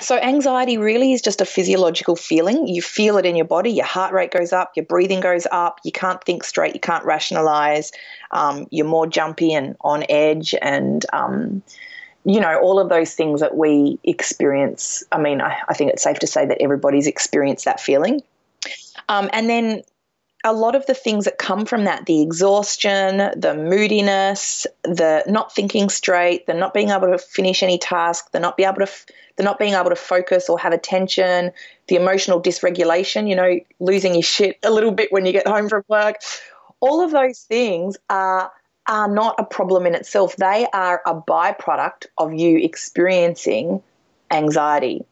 so, 0.00 0.16
anxiety 0.18 0.78
really 0.78 1.12
is 1.12 1.20
just 1.20 1.40
a 1.40 1.44
physiological 1.44 2.16
feeling. 2.16 2.66
You 2.66 2.80
feel 2.80 3.18
it 3.18 3.26
in 3.26 3.36
your 3.36 3.46
body, 3.46 3.70
your 3.70 3.84
heart 3.84 4.12
rate 4.12 4.30
goes 4.30 4.52
up, 4.52 4.72
your 4.74 4.86
breathing 4.86 5.20
goes 5.20 5.46
up, 5.52 5.80
you 5.84 5.92
can't 5.92 6.22
think 6.24 6.44
straight, 6.44 6.74
you 6.74 6.80
can't 6.80 7.04
rationalize, 7.04 7.92
um, 8.30 8.66
you're 8.70 8.86
more 8.86 9.06
jumpy 9.06 9.52
and 9.52 9.76
on 9.82 10.04
edge, 10.08 10.54
and 10.62 11.04
um, 11.12 11.62
you 12.24 12.40
know, 12.40 12.58
all 12.60 12.78
of 12.78 12.88
those 12.88 13.14
things 13.14 13.40
that 13.40 13.56
we 13.56 13.98
experience. 14.04 15.04
I 15.12 15.18
mean, 15.18 15.40
I, 15.40 15.58
I, 15.68 15.74
think 15.74 15.92
it's 15.92 16.04
safe 16.04 16.20
to 16.20 16.26
say 16.26 16.46
that 16.46 16.62
everybody's 16.62 17.06
experienced 17.06 17.64
that 17.64 17.80
feeling. 17.80 18.22
Um, 19.08 19.28
and 19.32 19.48
then 19.48 19.82
a 20.44 20.52
lot 20.52 20.74
of 20.74 20.86
the 20.86 20.94
things 20.94 21.24
that 21.24 21.38
come 21.38 21.64
from 21.64 21.84
that 21.84 22.06
the 22.06 22.22
exhaustion, 22.22 23.18
the 23.36 23.54
moodiness, 23.54 24.66
the 24.82 25.22
not 25.26 25.54
thinking 25.54 25.88
straight, 25.88 26.46
the 26.46 26.54
not 26.54 26.74
being 26.74 26.90
able 26.90 27.08
to 27.08 27.18
finish 27.18 27.62
any 27.62 27.78
task, 27.78 28.32
the 28.32 28.40
not 28.40 28.56
be 28.56 28.64
able 28.64 28.84
to 28.84 28.90
the 29.36 29.42
not 29.42 29.58
being 29.58 29.74
able 29.74 29.90
to 29.90 29.96
focus 29.96 30.48
or 30.48 30.58
have 30.58 30.72
attention, 30.72 31.52
the 31.86 31.96
emotional 31.96 32.40
dysregulation, 32.40 33.28
you 33.28 33.36
know, 33.36 33.60
losing 33.80 34.14
your 34.14 34.22
shit 34.22 34.58
a 34.62 34.70
little 34.70 34.90
bit 34.90 35.10
when 35.10 35.24
you 35.24 35.32
get 35.32 35.46
home 35.46 35.68
from 35.68 35.84
work. 35.88 36.16
All 36.80 37.02
of 37.02 37.12
those 37.12 37.40
things 37.40 37.96
are 38.10 38.52
are 38.88 39.08
not 39.08 39.36
a 39.38 39.44
problem 39.44 39.86
in 39.86 39.94
itself. 39.94 40.34
They 40.36 40.66
are 40.72 41.00
a 41.06 41.14
byproduct 41.14 42.06
of 42.18 42.34
you 42.34 42.58
experiencing 42.58 43.80
anxiety. 44.30 45.04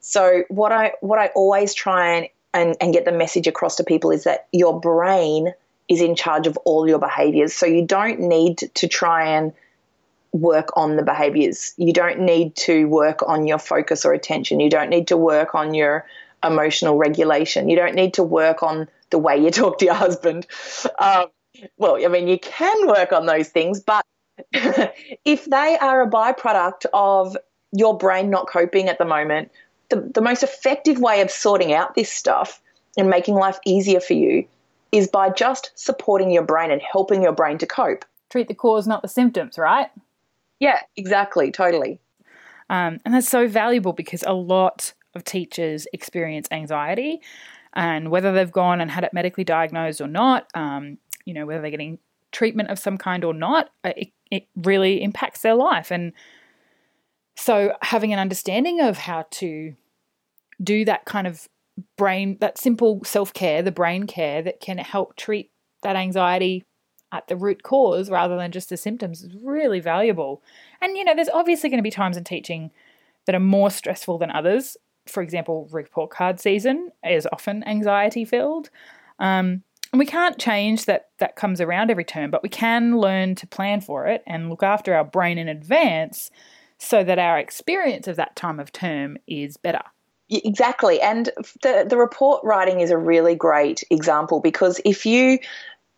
So 0.00 0.44
what 0.48 0.70
I 0.70 0.92
what 1.00 1.18
I 1.18 1.26
always 1.34 1.74
try 1.74 2.14
and 2.14 2.28
and, 2.54 2.76
and 2.80 2.92
get 2.92 3.04
the 3.04 3.12
message 3.12 3.46
across 3.46 3.76
to 3.76 3.84
people 3.84 4.10
is 4.10 4.24
that 4.24 4.48
your 4.52 4.78
brain 4.80 5.52
is 5.88 6.00
in 6.00 6.14
charge 6.14 6.46
of 6.46 6.56
all 6.58 6.88
your 6.88 6.98
behaviors. 6.98 7.54
So 7.54 7.66
you 7.66 7.84
don't 7.84 8.20
need 8.20 8.58
to 8.74 8.88
try 8.88 9.26
and 9.26 9.52
work 10.32 10.76
on 10.76 10.96
the 10.96 11.02
behaviors. 11.02 11.72
You 11.76 11.92
don't 11.92 12.20
need 12.20 12.54
to 12.56 12.84
work 12.84 13.22
on 13.26 13.46
your 13.46 13.58
focus 13.58 14.04
or 14.04 14.12
attention. 14.12 14.60
You 14.60 14.70
don't 14.70 14.90
need 14.90 15.08
to 15.08 15.16
work 15.16 15.54
on 15.54 15.74
your 15.74 16.06
emotional 16.44 16.96
regulation. 16.96 17.68
You 17.68 17.76
don't 17.76 17.94
need 17.94 18.14
to 18.14 18.22
work 18.22 18.62
on 18.62 18.88
the 19.10 19.18
way 19.18 19.42
you 19.42 19.50
talk 19.50 19.78
to 19.78 19.86
your 19.86 19.94
husband. 19.94 20.46
Um, 20.98 21.26
well, 21.76 22.04
I 22.04 22.08
mean, 22.08 22.28
you 22.28 22.38
can 22.38 22.86
work 22.86 23.12
on 23.12 23.26
those 23.26 23.48
things, 23.48 23.80
but 23.80 24.04
if 24.52 25.44
they 25.46 25.78
are 25.80 26.02
a 26.02 26.10
byproduct 26.10 26.86
of 26.92 27.36
your 27.72 27.96
brain 27.96 28.30
not 28.30 28.46
coping 28.48 28.88
at 28.88 28.98
the 28.98 29.04
moment, 29.04 29.50
the, 29.90 30.10
the 30.14 30.20
most 30.20 30.42
effective 30.42 30.98
way 30.98 31.20
of 31.20 31.30
sorting 31.30 31.72
out 31.72 31.94
this 31.94 32.10
stuff 32.10 32.60
and 32.96 33.08
making 33.08 33.34
life 33.34 33.58
easier 33.64 34.00
for 34.00 34.14
you 34.14 34.46
is 34.92 35.08
by 35.08 35.30
just 35.30 35.70
supporting 35.74 36.30
your 36.30 36.42
brain 36.42 36.70
and 36.70 36.80
helping 36.80 37.22
your 37.22 37.32
brain 37.32 37.58
to 37.58 37.66
cope. 37.66 38.04
Treat 38.30 38.48
the 38.48 38.54
cause, 38.54 38.86
not 38.86 39.02
the 39.02 39.08
symptoms, 39.08 39.58
right? 39.58 39.88
Yeah, 40.60 40.80
exactly, 40.96 41.50
totally. 41.50 42.00
Um, 42.70 42.98
and 43.04 43.14
that's 43.14 43.28
so 43.28 43.48
valuable 43.48 43.92
because 43.92 44.22
a 44.26 44.32
lot 44.32 44.92
of 45.14 45.24
teachers 45.24 45.86
experience 45.92 46.48
anxiety, 46.50 47.20
and 47.74 48.10
whether 48.10 48.32
they've 48.32 48.52
gone 48.52 48.80
and 48.80 48.90
had 48.90 49.04
it 49.04 49.12
medically 49.12 49.44
diagnosed 49.44 50.00
or 50.00 50.08
not, 50.08 50.48
um, 50.54 50.98
you 51.24 51.34
know, 51.34 51.46
whether 51.46 51.60
they're 51.60 51.70
getting 51.70 51.98
treatment 52.32 52.70
of 52.70 52.78
some 52.78 52.98
kind 52.98 53.24
or 53.24 53.32
not, 53.32 53.70
uh, 53.84 53.92
it, 53.96 54.08
it 54.30 54.46
really 54.56 55.02
impacts 55.02 55.42
their 55.42 55.54
life. 55.54 55.90
And 55.90 56.12
so 57.38 57.72
having 57.82 58.12
an 58.12 58.18
understanding 58.18 58.80
of 58.80 58.98
how 58.98 59.24
to 59.30 59.74
do 60.60 60.84
that 60.84 61.04
kind 61.04 61.26
of 61.26 61.48
brain, 61.96 62.36
that 62.40 62.58
simple 62.58 63.00
self 63.04 63.32
care, 63.32 63.62
the 63.62 63.70
brain 63.70 64.08
care 64.08 64.42
that 64.42 64.60
can 64.60 64.76
help 64.78 65.14
treat 65.14 65.52
that 65.82 65.94
anxiety 65.94 66.64
at 67.12 67.28
the 67.28 67.36
root 67.36 67.62
cause 67.62 68.10
rather 68.10 68.36
than 68.36 68.50
just 68.50 68.70
the 68.70 68.76
symptoms 68.76 69.22
is 69.22 69.32
really 69.42 69.78
valuable. 69.78 70.42
And, 70.82 70.96
you 70.96 71.04
know, 71.04 71.14
there's 71.14 71.28
obviously 71.28 71.70
going 71.70 71.78
to 71.78 71.82
be 71.82 71.92
times 71.92 72.16
in 72.16 72.24
teaching 72.24 72.72
that 73.26 73.36
are 73.36 73.40
more 73.40 73.70
stressful 73.70 74.18
than 74.18 74.32
others. 74.32 74.76
For 75.06 75.22
example, 75.22 75.68
report 75.70 76.10
card 76.10 76.40
season 76.40 76.90
is 77.04 77.28
often 77.32 77.62
anxiety 77.68 78.24
filled. 78.24 78.68
Um, 79.20 79.62
and 79.92 80.00
we 80.00 80.06
can't 80.06 80.38
change 80.38 80.86
that 80.86 81.10
that 81.18 81.36
comes 81.36 81.60
around 81.60 81.90
every 81.90 82.04
term, 82.04 82.32
but 82.32 82.42
we 82.42 82.48
can 82.48 82.98
learn 82.98 83.36
to 83.36 83.46
plan 83.46 83.80
for 83.80 84.08
it 84.08 84.24
and 84.26 84.50
look 84.50 84.64
after 84.64 84.92
our 84.92 85.04
brain 85.04 85.38
in 85.38 85.48
advance 85.48 86.32
so 86.78 87.04
that 87.04 87.18
our 87.18 87.38
experience 87.38 88.08
of 88.08 88.16
that 88.16 88.36
time 88.36 88.60
of 88.60 88.72
term 88.72 89.18
is 89.26 89.56
better. 89.56 89.82
Exactly. 90.30 91.00
And 91.00 91.30
the, 91.62 91.86
the 91.88 91.96
report 91.96 92.44
writing 92.44 92.80
is 92.80 92.90
a 92.90 92.98
really 92.98 93.34
great 93.34 93.82
example 93.90 94.40
because 94.40 94.80
if 94.84 95.06
you 95.06 95.38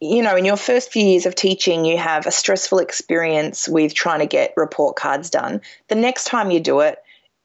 you 0.02 0.22
know, 0.22 0.34
in 0.34 0.46
your 0.46 0.56
first 0.56 0.90
few 0.90 1.04
years 1.04 1.26
of 1.26 1.34
teaching, 1.34 1.84
you 1.84 1.99
have 1.99 2.26
a 2.26 2.30
stressful 2.30 2.78
experience 2.78 3.68
with 3.68 3.92
trying 3.92 4.20
to 4.20 4.26
get 4.26 4.54
report 4.56 4.96
cards 4.96 5.28
done. 5.28 5.60
The 5.88 5.94
next 5.94 6.25
time 6.25 6.50
you 6.50 6.58
do 6.58 6.80
it, 6.80 6.99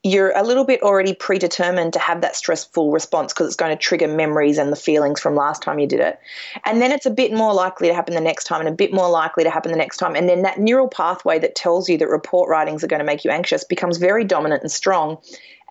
you're 0.06 0.38
a 0.38 0.44
little 0.44 0.66
bit 0.66 0.84
already 0.84 1.16
predetermined 1.16 1.92
to 1.92 1.98
have 1.98 2.22
that 2.22 2.36
stressful 2.36 2.92
response 2.92 3.34
because 3.34 3.48
it's 3.48 3.56
going 3.56 3.76
to 3.76 3.84
trigger 3.84 4.08
memories 4.08 4.60
and 4.60 4.72
the 4.72 4.76
feelings 4.76 5.20
from 5.20 5.34
last 5.34 5.64
time 5.64 5.80
you 5.80 5.88
did 5.88 6.00
it. 6.00 6.20
And 6.64 6.80
then 6.80 6.92
it's 6.92 7.08
a 7.08 7.10
bit 7.10 7.34
more 7.34 7.56
likely 7.56 7.88
to 7.88 7.94
happen 7.96 8.14
the 8.14 8.22
next 8.22 8.44
time 8.44 8.60
and 8.60 8.70
a 8.70 8.72
bit 8.72 8.94
more 8.94 9.10
likely 9.10 9.44
to 9.44 9.50
happen 9.50 9.72
the 9.72 9.80
next 9.80 9.98
time. 9.98 10.16
And 10.16 10.30
then 10.30 10.44
that 10.44 10.60
neural 10.60 10.88
pathway 10.88 11.40
that 11.40 11.56
tells 11.56 11.90
you 11.90 11.98
that 11.98 12.08
report 12.08 12.50
writings 12.50 12.84
are 12.84 12.88
going 12.88 13.00
to 13.00 13.06
make 13.06 13.26
you 13.26 13.32
anxious 13.32 13.64
becomes 13.64 13.98
very 13.98 14.24
dominant 14.24 14.62
and 14.62 14.72
strong. 14.72 15.18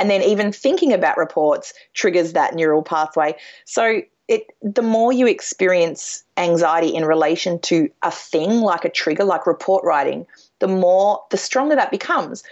And 0.01 0.11
then 0.11 0.21
even 0.21 0.51
thinking 0.51 0.93
about 0.93 1.17
reports 1.17 1.73
triggers 1.93 2.33
that 2.33 2.57
neural 2.57 2.83
pathway. 2.83 3.37
So 3.67 4.03
it 4.27 4.49
the 4.63 4.83
more 4.83 5.13
you 5.13 5.29
experience 5.29 6.25
anxiety 6.37 6.89
in 6.89 7.05
relation 7.05 7.61
to 7.61 7.89
a 8.03 8.11
thing 8.11 8.63
like 8.63 8.85
a 8.85 8.91
trigger 8.91 9.23
like 9.23 9.47
report 9.47 9.85
writing, 9.85 10.27
the 10.59 10.67
more 10.67 11.23
the 11.31 11.37
stronger 11.37 11.77
that 11.77 11.93
becomes. 11.93 12.43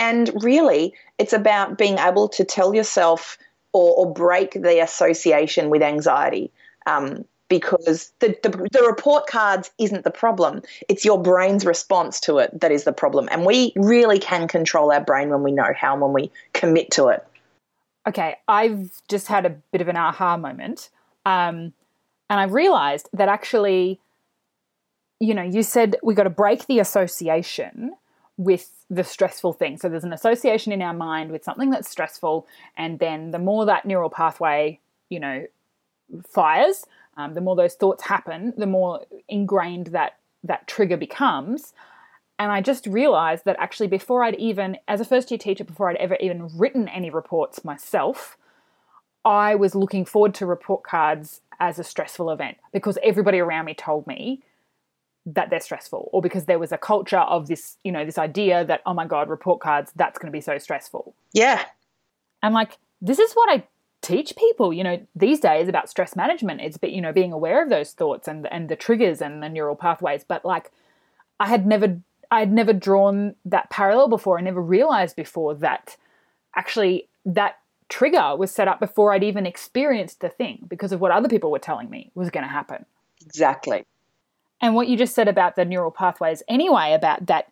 And 0.00 0.30
really, 0.42 0.94
it's 1.20 1.34
about 1.34 1.76
being 1.76 1.98
able 1.98 2.30
to 2.30 2.44
tell 2.44 2.74
yourself 2.74 3.36
or, 3.74 3.94
or 3.94 4.12
break 4.12 4.54
the 4.54 4.82
association 4.82 5.68
with 5.68 5.82
anxiety. 5.82 6.50
Um, 6.86 7.26
because 7.48 8.12
the, 8.20 8.38
the, 8.44 8.48
the, 8.72 8.82
report 8.86 9.26
cards 9.26 9.70
isn't 9.76 10.04
the 10.04 10.10
problem. 10.10 10.62
It's 10.88 11.04
your 11.04 11.20
brain's 11.20 11.66
response 11.66 12.20
to 12.20 12.38
it 12.38 12.60
that 12.60 12.70
is 12.70 12.84
the 12.84 12.92
problem. 12.92 13.28
And 13.30 13.44
we 13.44 13.72
really 13.74 14.20
can 14.20 14.46
control 14.46 14.92
our 14.92 15.00
brain 15.00 15.30
when 15.30 15.42
we 15.42 15.50
know 15.50 15.72
how 15.76 15.92
and 15.94 16.00
when 16.00 16.12
we 16.12 16.30
commit 16.52 16.92
to 16.92 17.08
it. 17.08 17.26
Okay, 18.06 18.36
I've 18.46 19.02
just 19.08 19.26
had 19.26 19.46
a 19.46 19.50
bit 19.72 19.80
of 19.80 19.88
an 19.88 19.96
aha 19.96 20.36
moment. 20.36 20.90
Um, 21.26 21.74
and 22.30 22.40
I 22.40 22.44
realized 22.44 23.08
that 23.12 23.28
actually, 23.28 24.00
you 25.18 25.34
know, 25.34 25.42
you 25.42 25.64
said 25.64 25.96
we 26.04 26.14
got 26.14 26.22
to 26.22 26.30
break 26.30 26.66
the 26.66 26.78
association 26.78 27.94
with 28.40 28.70
the 28.88 29.04
stressful 29.04 29.52
thing. 29.52 29.76
So 29.76 29.90
there's 29.90 30.02
an 30.02 30.14
association 30.14 30.72
in 30.72 30.80
our 30.80 30.94
mind 30.94 31.30
with 31.30 31.44
something 31.44 31.68
that's 31.68 31.90
stressful, 31.90 32.46
and 32.74 32.98
then 32.98 33.32
the 33.32 33.38
more 33.38 33.66
that 33.66 33.84
neural 33.84 34.08
pathway, 34.08 34.80
you 35.10 35.20
know, 35.20 35.46
fires, 36.26 36.86
um, 37.18 37.34
the 37.34 37.42
more 37.42 37.54
those 37.54 37.74
thoughts 37.74 38.04
happen, 38.04 38.54
the 38.56 38.66
more 38.66 39.04
ingrained 39.28 39.88
that 39.88 40.16
that 40.42 40.66
trigger 40.66 40.96
becomes. 40.96 41.74
And 42.38 42.50
I 42.50 42.62
just 42.62 42.86
realized 42.86 43.44
that 43.44 43.56
actually, 43.58 43.88
before 43.88 44.24
I'd 44.24 44.36
even, 44.36 44.78
as 44.88 45.02
a 45.02 45.04
first 45.04 45.30
year 45.30 45.36
teacher, 45.36 45.64
before 45.64 45.90
I'd 45.90 45.96
ever 45.96 46.16
even 46.18 46.48
written 46.56 46.88
any 46.88 47.10
reports 47.10 47.62
myself, 47.62 48.38
I 49.22 49.54
was 49.54 49.74
looking 49.74 50.06
forward 50.06 50.32
to 50.36 50.46
report 50.46 50.82
cards 50.82 51.42
as 51.60 51.78
a 51.78 51.84
stressful 51.84 52.30
event 52.30 52.56
because 52.72 52.96
everybody 53.02 53.38
around 53.38 53.66
me 53.66 53.74
told 53.74 54.06
me 54.06 54.42
that 55.26 55.50
they're 55.50 55.60
stressful 55.60 56.08
or 56.12 56.22
because 56.22 56.46
there 56.46 56.58
was 56.58 56.72
a 56.72 56.78
culture 56.78 57.18
of 57.18 57.46
this 57.46 57.76
you 57.84 57.92
know 57.92 58.04
this 58.04 58.18
idea 58.18 58.64
that 58.64 58.80
oh 58.86 58.94
my 58.94 59.06
god 59.06 59.28
report 59.28 59.60
cards 59.60 59.92
that's 59.96 60.18
going 60.18 60.30
to 60.30 60.36
be 60.36 60.40
so 60.40 60.58
stressful. 60.58 61.14
Yeah. 61.32 61.64
And 62.42 62.54
like 62.54 62.78
this 63.02 63.18
is 63.18 63.32
what 63.34 63.50
i 63.50 63.64
teach 64.02 64.34
people 64.34 64.72
you 64.72 64.82
know 64.82 64.98
these 65.14 65.40
days 65.40 65.68
about 65.68 65.90
stress 65.90 66.16
management. 66.16 66.60
It's 66.62 66.78
you 66.82 67.00
know 67.00 67.12
being 67.12 67.32
aware 67.32 67.62
of 67.62 67.68
those 67.68 67.92
thoughts 67.92 68.28
and 68.28 68.50
and 68.50 68.68
the 68.68 68.76
triggers 68.76 69.20
and 69.20 69.42
the 69.42 69.48
neural 69.48 69.76
pathways. 69.76 70.24
But 70.24 70.44
like 70.44 70.70
i 71.38 71.46
had 71.46 71.66
never 71.66 72.00
i 72.30 72.40
had 72.40 72.52
never 72.52 72.72
drawn 72.72 73.34
that 73.44 73.70
parallel 73.70 74.08
before. 74.08 74.38
I 74.38 74.42
never 74.42 74.62
realized 74.62 75.16
before 75.16 75.54
that 75.56 75.96
actually 76.56 77.08
that 77.26 77.58
trigger 77.90 78.36
was 78.36 78.52
set 78.52 78.68
up 78.68 78.78
before 78.78 79.12
i'd 79.12 79.24
even 79.24 79.44
experienced 79.44 80.20
the 80.20 80.28
thing 80.28 80.64
because 80.68 80.92
of 80.92 81.00
what 81.00 81.10
other 81.10 81.28
people 81.28 81.50
were 81.50 81.58
telling 81.58 81.90
me 81.90 82.10
was 82.14 82.30
going 82.30 82.44
to 82.44 82.50
happen. 82.50 82.86
Exactly 83.20 83.84
and 84.60 84.74
what 84.74 84.88
you 84.88 84.96
just 84.96 85.14
said 85.14 85.28
about 85.28 85.56
the 85.56 85.64
neural 85.64 85.90
pathways 85.90 86.42
anyway 86.48 86.92
about 86.92 87.26
that 87.26 87.50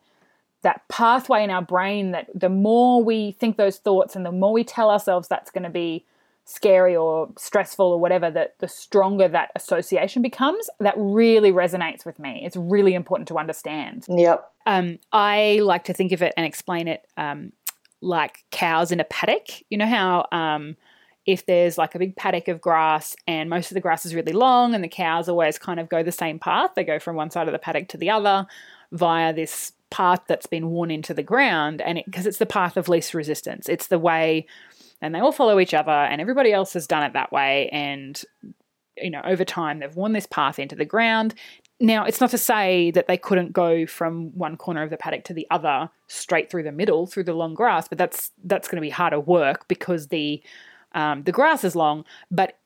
that 0.63 0.87
pathway 0.89 1.45
in 1.45 1.51
our 1.51 1.63
brain 1.63 2.11
that 2.11 2.29
the 2.35 2.49
more 2.49 3.03
we 3.03 3.33
think 3.33 3.57
those 3.57 3.79
thoughts 3.79 4.17
and 4.17 4.27
the 4.27 4.33
more 4.33 4.53
we 4.53 4.65
tell 4.65 4.91
ourselves 4.91 5.29
that's 5.29 5.51
going 5.51 5.63
to 5.63 5.71
be 5.71 6.05
scary 6.49 6.97
or 6.97 7.29
stressful 7.37 7.85
or 7.85 8.01
whatever 8.01 8.31
that 8.31 8.55
the 8.59 8.67
stronger 8.67 9.29
that 9.29 9.51
association 9.55 10.23
becomes 10.23 10.71
that 10.81 10.95
really 10.97 11.53
resonates 11.53 12.07
with 12.07 12.19
me. 12.19 12.41
It's 12.43 12.57
really 12.57 12.95
important 12.95 13.29
to 13.29 13.39
understand. 13.39 14.07
Yep. 14.09 14.51
Um, 14.65 14.99
i 15.13 15.61
like 15.63 15.85
to 15.85 15.93
think 15.93 16.11
of 16.13 16.23
it 16.23 16.33
and 16.37 16.47
explain 16.47 16.89
it 16.89 17.07
um, 17.19 17.53
like 18.01 18.45
cows 18.51 18.91
in 18.91 18.99
a 18.99 19.05
paddock. 19.05 19.49
You 19.69 19.77
know 19.77 19.87
how 19.87 20.27
um, 20.33 20.77
if 21.29 21.45
there's 21.45 21.77
like 21.77 21.95
a 21.95 21.99
big 21.99 22.17
paddock 22.17 22.49
of 22.49 22.59
grass 22.59 23.15
and 23.27 23.51
most 23.51 23.71
of 23.71 23.75
the 23.75 23.83
grass 23.83 24.07
is 24.07 24.15
really 24.15 24.33
long 24.33 24.75
and 24.75 24.83
the 24.83 24.89
cows 24.89 25.29
always 25.29 25.59
kind 25.59 25.79
of 25.79 25.87
go 25.87 26.03
the 26.03 26.11
same 26.11 26.39
path, 26.39 26.71
they 26.75 26.83
go 26.83 26.99
from 26.99 27.17
one 27.17 27.31
side 27.31 27.47
of 27.47 27.53
the 27.53 27.59
paddock 27.59 27.87
to 27.87 27.99
the 27.99 28.09
other 28.09 28.47
via 28.93 29.35
this 29.35 29.73
path 29.91 30.21
that's 30.27 30.47
been 30.47 30.71
worn 30.71 30.91
into 30.91 31.13
the 31.13 31.23
ground 31.23 31.83
and 31.83 32.01
because 32.07 32.25
it, 32.25 32.31
it's 32.31 32.39
the 32.39 32.47
path 32.47 32.79
of 32.79 32.89
least 32.89 33.13
resistance. 33.13 33.69
It's 33.69 33.89
the 33.89 33.99
way 33.99 34.47
and 35.03 35.15
they 35.15 35.19
all 35.19 35.31
follow 35.31 35.61
each 35.61 35.75
other 35.75 35.93
and 35.93 36.19
everybody 36.23 36.51
else 36.51 36.73
has 36.73 36.87
done 36.87 37.03
it 37.03 37.13
that 37.13 37.31
way 37.31 37.69
and 37.73 38.23
you 38.97 39.11
know 39.11 39.21
over 39.27 39.45
time 39.45 39.81
they've 39.81 39.95
worn 39.95 40.15
this 40.15 40.27
path 40.27 40.59
into 40.59 40.77
the 40.77 40.87
ground. 40.87 41.35
Now 41.79 42.07
it's 42.07 42.23
not 42.23 42.31
to 42.31 42.39
say 42.39 42.91
that 42.93 43.07
they 43.07 43.19
couldn't 43.19 43.53
go 43.53 43.85
from 43.85 44.35
one 44.35 44.57
corner 44.57 44.83
of 44.83 44.89
the 44.89 44.97
paddock 44.97 45.25
to 45.25 45.35
the 45.35 45.47
other 45.51 45.91
straight 46.07 46.51
through 46.51 46.63
the 46.63 46.73
middle 46.73 47.07
through 47.07 47.25
the 47.25 47.35
long 47.35 47.53
grass 47.53 47.87
but 47.87 47.99
that's 47.99 48.31
that's 48.45 48.67
going 48.67 48.77
to 48.77 48.87
be 48.87 48.89
harder 48.89 49.21
work 49.21 49.69
because 49.69 50.07
the 50.07 50.43
um, 50.93 51.23
the 51.25 51.33
grass 51.33 51.65
is 51.65 51.77
long 51.77 52.05
but 52.31 52.59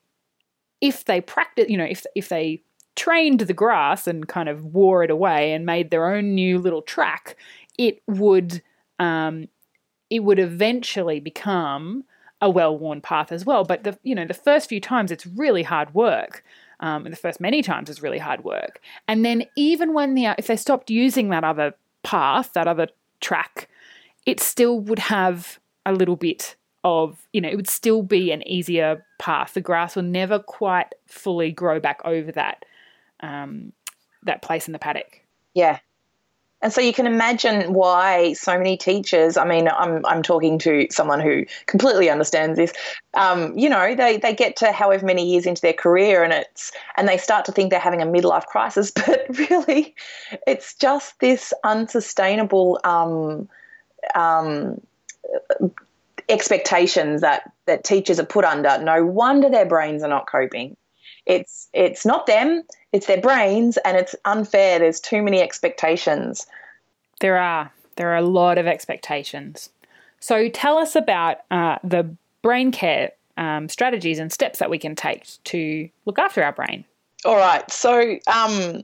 if 0.81 1.05
they 1.05 1.21
practice 1.21 1.67
you 1.69 1.77
know 1.77 1.85
if 1.85 2.05
if 2.15 2.29
they 2.29 2.63
trained 2.95 3.41
the 3.41 3.55
grass 3.55 4.07
and 4.07 4.29
kind 4.29 4.49
of 4.49 4.65
wore 4.65 5.03
it 5.03 5.11
away 5.11 5.53
and 5.53 5.65
made 5.65 5.91
their 5.91 6.13
own 6.13 6.35
new 6.35 6.59
little 6.59 6.83
track, 6.83 7.37
it 7.79 8.03
would 8.07 8.63
um, 8.99 9.49
it 10.11 10.21
would 10.21 10.39
eventually 10.39 11.21
become 11.21 12.05
a 12.41 12.51
well-worn 12.51 13.01
path 13.01 13.33
as 13.33 13.47
well. 13.47 13.65
But 13.65 13.85
the 13.85 13.99
you 14.03 14.15
know 14.15 14.27
the 14.27 14.35
first 14.35 14.69
few 14.69 14.81
times 14.81 15.11
it's 15.11 15.27
really 15.27 15.63
hard 15.63 15.95
work. 15.95 16.45
Um, 16.81 17.07
and 17.07 17.13
the 17.13 17.19
first 17.19 17.41
many 17.41 17.63
times 17.63 17.89
is 17.89 18.03
really 18.03 18.19
hard 18.19 18.43
work. 18.43 18.81
And 19.07 19.25
then 19.25 19.45
even 19.57 19.95
when 19.95 20.15
the 20.15 20.35
if 20.37 20.49
they 20.49 20.57
stopped 20.57 20.91
using 20.91 21.29
that 21.31 21.45
other 21.45 21.75
path, 22.03 22.53
that 22.55 22.67
other 22.67 22.89
track, 23.21 23.69
it 24.27 24.41
still 24.41 24.81
would 24.81 24.99
have 24.99 25.61
a 25.87 25.93
little 25.93 26.17
bit 26.17 26.57
of 26.85 27.27
you 27.33 27.41
know 27.41 27.49
it 27.49 27.57
would 27.57 27.69
still 27.69 28.03
be 28.03 28.33
an 28.33 28.47
easier 28.47 29.05
path. 29.19 29.55
The 29.55 29.61
grass 29.61 29.97
will 29.97 30.03
never 30.03 30.39
quite 30.39 30.95
fully 31.07 31.51
grow 31.53 31.81
back 31.81 32.01
over 32.05 32.33
that 32.33 32.65
um, 33.21 33.73
that 34.25 34.43
place 34.43 34.67
in 34.67 34.73
the 34.73 34.79
paddock. 34.79 35.23
Yeah. 35.55 35.79
And 36.63 36.73
so 36.73 36.81
you 36.81 36.93
can 36.93 37.09
imagine 37.09 37.73
why 37.73 38.35
so 38.35 38.57
many 38.57 38.77
teachers, 38.77 39.37
I 39.37 39.45
mean, 39.45 39.69
I'm, 39.69 40.07
I'm 40.07 40.23
talking 40.23 40.61
to 40.61 40.87
someone 40.91 41.19
who 41.19 41.45
completely 41.67 42.09
understands 42.09 42.57
this. 42.57 42.73
Um, 43.15 43.59
you 43.59 43.69
know, 43.69 43.97
they, 43.97 44.17
they 44.19 44.33
get 44.33 44.55
to 44.59 44.71
however 44.71 45.05
many 45.05 45.29
years 45.29 45.45
into 45.45 45.61
their 45.61 45.73
career 45.73 46.23
and 46.23 46.33
it's 46.33 46.71
and 46.97 47.09
they 47.09 47.19
start 47.19 47.45
to 47.47 47.53
think 47.53 47.71
they're 47.71 47.81
having 47.81 48.01
a 48.01 48.07
midlife 48.07 48.47
crisis, 48.47 48.91
but 48.95 49.27
really 49.51 49.97
it's 50.47 50.75
just 50.75 51.19
this 51.19 51.53
unsustainable 51.65 52.79
um, 52.85 53.49
um, 54.15 54.81
expectations 56.29 57.21
that, 57.21 57.53
that 57.67 57.85
teachers 57.85 58.19
are 58.19 58.27
put 58.27 58.45
under. 58.45 58.83
No 58.83 59.05
wonder 59.05 59.49
their 59.49 59.67
brains 59.67 60.03
are 60.03 60.09
not 60.09 60.27
coping. 60.27 60.77
It's 61.25 61.69
it's 61.73 62.05
not 62.05 62.27
them, 62.27 62.65
it's 62.93 63.07
their 63.07 63.21
brains, 63.21 63.77
and 63.85 63.97
it's 63.97 64.17
unfair. 64.25 64.81
There's 64.81 64.99
too 64.99 65.23
many 65.23 65.41
expectations. 65.41 66.47
There 67.21 67.39
are 67.39 67.71
there 67.97 68.09
are 68.09 68.17
a 68.17 68.27
lot 68.27 68.59
of 68.59 68.67
expectations. 68.67 69.71
So 70.19 70.49
tell 70.49 70.79
us 70.79 70.97
about 70.97 71.39
uh, 71.51 71.79
the 71.85 72.13
brain 72.43 72.73
care 72.73 73.13
um, 73.37 73.69
strategies 73.69 74.19
and 74.19 74.33
steps 74.33 74.59
that 74.59 74.71
we 74.71 74.79
can 74.79 74.97
take 74.97 75.27
to 75.45 75.89
look 76.07 76.19
after 76.19 76.43
our 76.43 76.53
brain. 76.53 76.85
All 77.25 77.37
right. 77.37 77.69
So 77.71 78.19
um, 78.27 78.83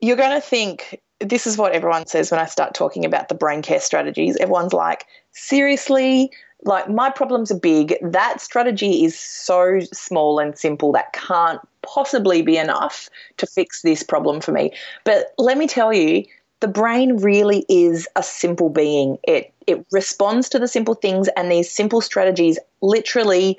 you're 0.00 0.16
going 0.16 0.34
to 0.34 0.40
think 0.40 1.00
this 1.20 1.46
is 1.46 1.56
what 1.58 1.72
everyone 1.72 2.06
says 2.06 2.30
when 2.30 2.40
I 2.40 2.46
start 2.46 2.74
talking 2.74 3.04
about 3.04 3.28
the 3.28 3.34
brain 3.34 3.62
care 3.62 3.80
strategies. 3.80 4.36
Everyone's 4.36 4.72
like, 4.72 5.06
seriously? 5.32 6.30
Like, 6.64 6.88
my 6.90 7.10
problems 7.10 7.50
are 7.50 7.58
big. 7.58 7.94
That 8.02 8.40
strategy 8.40 9.04
is 9.04 9.18
so 9.18 9.80
small 9.92 10.38
and 10.38 10.58
simple 10.58 10.92
that 10.92 11.12
can't 11.12 11.60
possibly 11.82 12.42
be 12.42 12.56
enough 12.56 13.08
to 13.36 13.46
fix 13.46 13.82
this 13.82 14.02
problem 14.02 14.40
for 14.40 14.52
me. 14.52 14.72
But 15.04 15.32
let 15.38 15.56
me 15.56 15.68
tell 15.68 15.92
you, 15.92 16.24
the 16.60 16.68
brain 16.68 17.18
really 17.18 17.64
is 17.68 18.08
a 18.16 18.22
simple 18.22 18.68
being. 18.70 19.18
It 19.22 19.52
it 19.66 19.84
responds 19.92 20.48
to 20.48 20.58
the 20.58 20.66
simple 20.66 20.94
things 20.94 21.28
and 21.36 21.52
these 21.52 21.70
simple 21.70 22.00
strategies 22.00 22.58
literally 22.80 23.58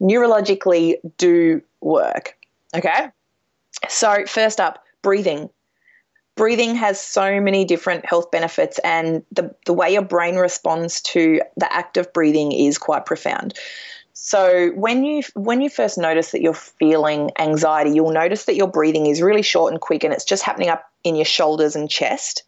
neurologically 0.00 0.96
do 1.16 1.62
work. 1.80 2.36
Okay? 2.74 3.08
So, 3.88 4.24
first 4.26 4.60
up, 4.60 4.84
breathing. 5.02 5.48
Breathing 6.36 6.74
has 6.74 7.00
so 7.00 7.40
many 7.40 7.64
different 7.64 8.04
health 8.04 8.30
benefits, 8.30 8.78
and 8.80 9.22
the, 9.30 9.54
the 9.66 9.72
way 9.72 9.92
your 9.92 10.02
brain 10.02 10.36
responds 10.36 11.00
to 11.02 11.40
the 11.56 11.72
act 11.72 11.96
of 11.96 12.12
breathing 12.12 12.50
is 12.50 12.76
quite 12.76 13.06
profound. 13.06 13.54
So 14.14 14.70
when 14.70 15.04
you 15.04 15.22
when 15.34 15.60
you 15.60 15.68
first 15.68 15.98
notice 15.98 16.30
that 16.32 16.40
you're 16.40 16.54
feeling 16.54 17.30
anxiety, 17.38 17.90
you'll 17.90 18.12
notice 18.12 18.46
that 18.46 18.56
your 18.56 18.68
breathing 18.68 19.06
is 19.06 19.20
really 19.20 19.42
short 19.42 19.72
and 19.72 19.80
quick, 19.80 20.02
and 20.02 20.12
it's 20.12 20.24
just 20.24 20.42
happening 20.42 20.70
up 20.70 20.90
in 21.04 21.14
your 21.14 21.24
shoulders 21.24 21.76
and 21.76 21.90
chest. 21.90 22.42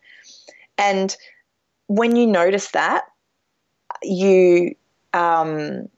And 0.78 1.14
when 1.86 2.16
you 2.16 2.26
notice 2.26 2.70
that, 2.70 3.04
you 4.02 4.74
um, 5.12 5.88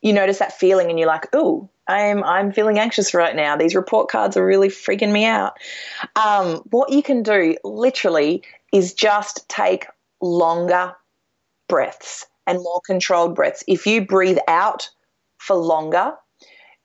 you 0.00 0.12
notice 0.12 0.38
that 0.38 0.58
feeling, 0.58 0.90
and 0.90 0.98
you're 0.98 1.08
like, 1.08 1.28
"Oh, 1.32 1.68
I'm 1.88 2.24
I'm 2.24 2.52
feeling 2.52 2.78
anxious 2.78 3.14
right 3.14 3.34
now. 3.34 3.56
These 3.56 3.74
report 3.74 4.08
cards 4.08 4.36
are 4.36 4.44
really 4.44 4.68
freaking 4.68 5.12
me 5.12 5.24
out." 5.24 5.54
Um, 6.16 6.62
what 6.70 6.90
you 6.90 7.02
can 7.02 7.22
do, 7.22 7.56
literally, 7.64 8.42
is 8.72 8.94
just 8.94 9.48
take 9.48 9.86
longer 10.20 10.94
breaths 11.68 12.26
and 12.46 12.58
more 12.58 12.80
controlled 12.86 13.34
breaths. 13.34 13.64
If 13.66 13.86
you 13.86 14.04
breathe 14.04 14.38
out 14.48 14.90
for 15.38 15.56
longer, 15.56 16.14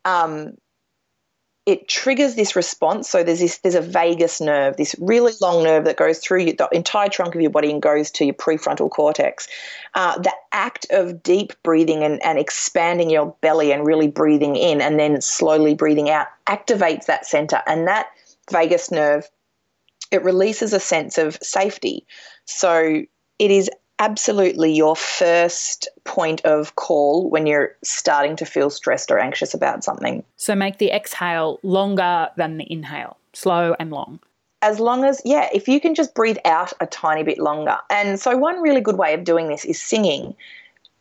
um, 0.06 0.56
it 1.66 1.88
triggers 1.88 2.36
this 2.36 2.56
response. 2.56 3.10
So 3.10 3.24
there's 3.24 3.40
this 3.40 3.60
there's 3.60 3.76
a 3.76 3.82
vagus 3.82 4.42
nerve, 4.42 4.78
this 4.78 4.96
really 5.00 5.34
long 5.42 5.64
nerve 5.64 5.86
that 5.86 5.98
goes 5.98 6.20
through 6.20 6.46
the 6.46 6.68
entire 6.72 7.10
trunk 7.10 7.36
of 7.36 7.42
your 7.42 7.52
body 7.52 7.72
and 7.72 7.82
goes 7.82 8.10
to 8.12 8.26
your 8.26 8.34
prefrontal 8.34 8.90
cortex. 8.90 9.48
Uh, 9.94 10.18
the 10.18 10.34
act 10.52 10.88
of 10.90 11.22
deep 11.22 11.54
breathing 11.62 12.04
and, 12.04 12.24
and 12.24 12.40
expanding 12.40 13.10
your 13.10 13.36
belly 13.42 13.72
and 13.72 13.86
really 13.86 14.08
breathing 14.08 14.56
in 14.56 14.82
and 14.82 15.00
then 15.00 15.22
slowly 15.22 15.76
breathing 15.76 16.10
out 16.10 16.28
activates 16.48 17.06
that 17.06 17.26
center 17.26 17.62
and 17.68 17.88
that 17.88 18.08
vagus 18.50 18.90
nerve. 18.90 19.30
It 20.12 20.24
releases 20.24 20.74
a 20.74 20.80
sense 20.80 21.18
of 21.18 21.38
safety. 21.42 22.06
So 22.46 23.04
it 23.38 23.52
is 23.52 23.70
absolutely 24.02 24.74
your 24.74 24.96
first 24.96 25.88
point 26.06 26.44
of 26.44 26.76
call 26.76 27.30
when 27.30 27.46
you're 27.46 27.76
starting 27.84 28.36
to 28.36 28.46
feel 28.46 28.72
stressed 28.72 29.12
or 29.12 29.20
anxious 29.20 29.54
about 29.54 29.84
something. 29.84 30.24
So 30.38 30.56
make 30.56 30.80
the 30.80 30.92
exhale 30.92 31.60
longer 31.62 32.30
than 32.36 32.58
the 32.58 32.66
inhale, 32.70 33.18
slow 33.34 33.76
and 33.80 33.92
long. 33.92 34.20
As 34.64 34.80
long 34.80 35.06
as, 35.06 35.22
yeah, 35.24 35.50
if 35.54 35.68
you 35.68 35.80
can 35.80 35.94
just 35.94 36.16
breathe 36.16 36.40
out 36.46 36.74
a 36.82 36.88
tiny 36.88 37.22
bit 37.22 37.38
longer. 37.38 37.78
And 37.92 38.20
so, 38.20 38.36
one 38.38 38.62
really 38.62 38.82
good 38.82 38.98
way 38.98 39.14
of 39.14 39.24
doing 39.24 39.48
this 39.48 39.66
is 39.66 39.82
singing. 39.82 40.36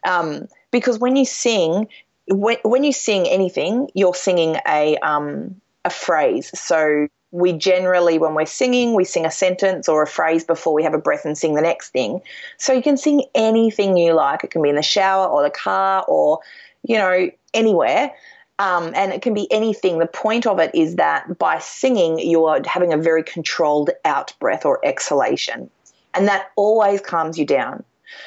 Um, 0.07 0.49
because 0.71 0.99
when 0.99 1.17
you 1.17 1.25
sing, 1.25 1.89
when, 2.29 2.59
when 2.63 2.85
you 2.85 2.93
sing 2.93 3.27
anything, 3.27 3.89
you're 3.95 4.15
singing 4.15 4.57
a, 4.67 4.97
um, 4.99 5.61
a 5.85 5.91
phrase. 5.91 6.51
So, 6.59 7.09
we 7.33 7.53
generally, 7.53 8.19
when 8.19 8.35
we're 8.35 8.47
singing, 8.47 8.95
we 8.95 9.05
sing 9.05 9.25
a 9.25 9.31
sentence 9.31 9.89
or 9.89 10.03
a 10.03 10.07
phrase 10.07 10.45
before 10.45 10.75
we 10.75 10.83
have 10.83 10.95
a 10.95 10.99
breath 10.99 11.25
and 11.25 11.39
sing 11.39 11.55
the 11.55 11.63
next 11.63 11.91
thing. 11.91 12.21
So 12.59 12.73
you 12.73 12.83
can 12.83 12.97
sing 12.97 13.25
anything 13.35 13.97
you 13.97 14.15
like. 14.15 14.43
It 14.43 14.51
can 14.51 14.63
be 14.63 14.69
in 14.69 14.77
the 14.77 14.83
shower 14.83 15.27
or 15.27 15.43
the 15.43 15.51
car 15.51 16.05
or, 16.09 16.41
you 16.83 16.97
know, 16.97 17.31
anywhere. 17.55 18.13
Um, 18.59 18.93
and 18.95 19.13
it 19.13 19.23
can 19.23 19.33
be 19.33 19.51
anything. 19.53 19.99
The 19.99 20.07
point 20.07 20.47
of 20.47 20.59
it 20.59 20.75
is 20.75 20.97
that 20.97 21.39
by 21.39 21.61
singing, 21.61 22.19
you're 22.19 22.61
having 22.67 22.93
a 22.93 22.99
very 22.99 23.23
controlled 23.23 23.91
out 24.05 24.35
breath 24.39 24.67
or 24.67 24.85
exhalation. 24.85 25.71
And 26.15 26.27
that 26.29 26.51
always 26.57 27.01
calms 27.01 27.39
you 27.39 27.47
down. 27.47 27.85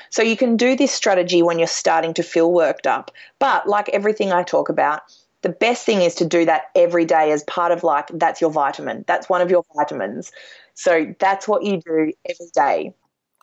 So 0.10 0.24
you 0.24 0.38
can 0.38 0.56
do 0.56 0.76
this 0.76 0.92
strategy 0.92 1.44
when 1.44 1.60
you're 1.60 1.68
starting 1.68 2.14
to 2.16 2.24
feel 2.24 2.52
worked 2.52 2.88
up. 2.88 3.12
But 3.40 3.68
like 3.68 3.90
everything 3.90 4.32
I 4.32 4.44
talk 4.44 4.70
about, 4.70 5.02
the 5.44 5.50
best 5.50 5.86
thing 5.86 6.02
is 6.02 6.16
to 6.16 6.26
do 6.26 6.46
that 6.46 6.72
every 6.74 7.06
day 7.06 7.32
as 7.32 7.44
part 7.44 7.72
of 7.72 7.84
like 7.84 8.08
that's 8.14 8.42
your 8.42 8.50
vitamin. 8.50 9.04
That's 9.08 9.30
one 9.30 9.42
of 9.42 9.52
your 9.52 9.64
vitamins. 9.76 10.32
So 10.74 11.14
that's 11.20 11.48
what 11.48 11.64
you 11.64 11.78
do 11.78 12.14
every 12.28 12.50
day. 12.56 12.94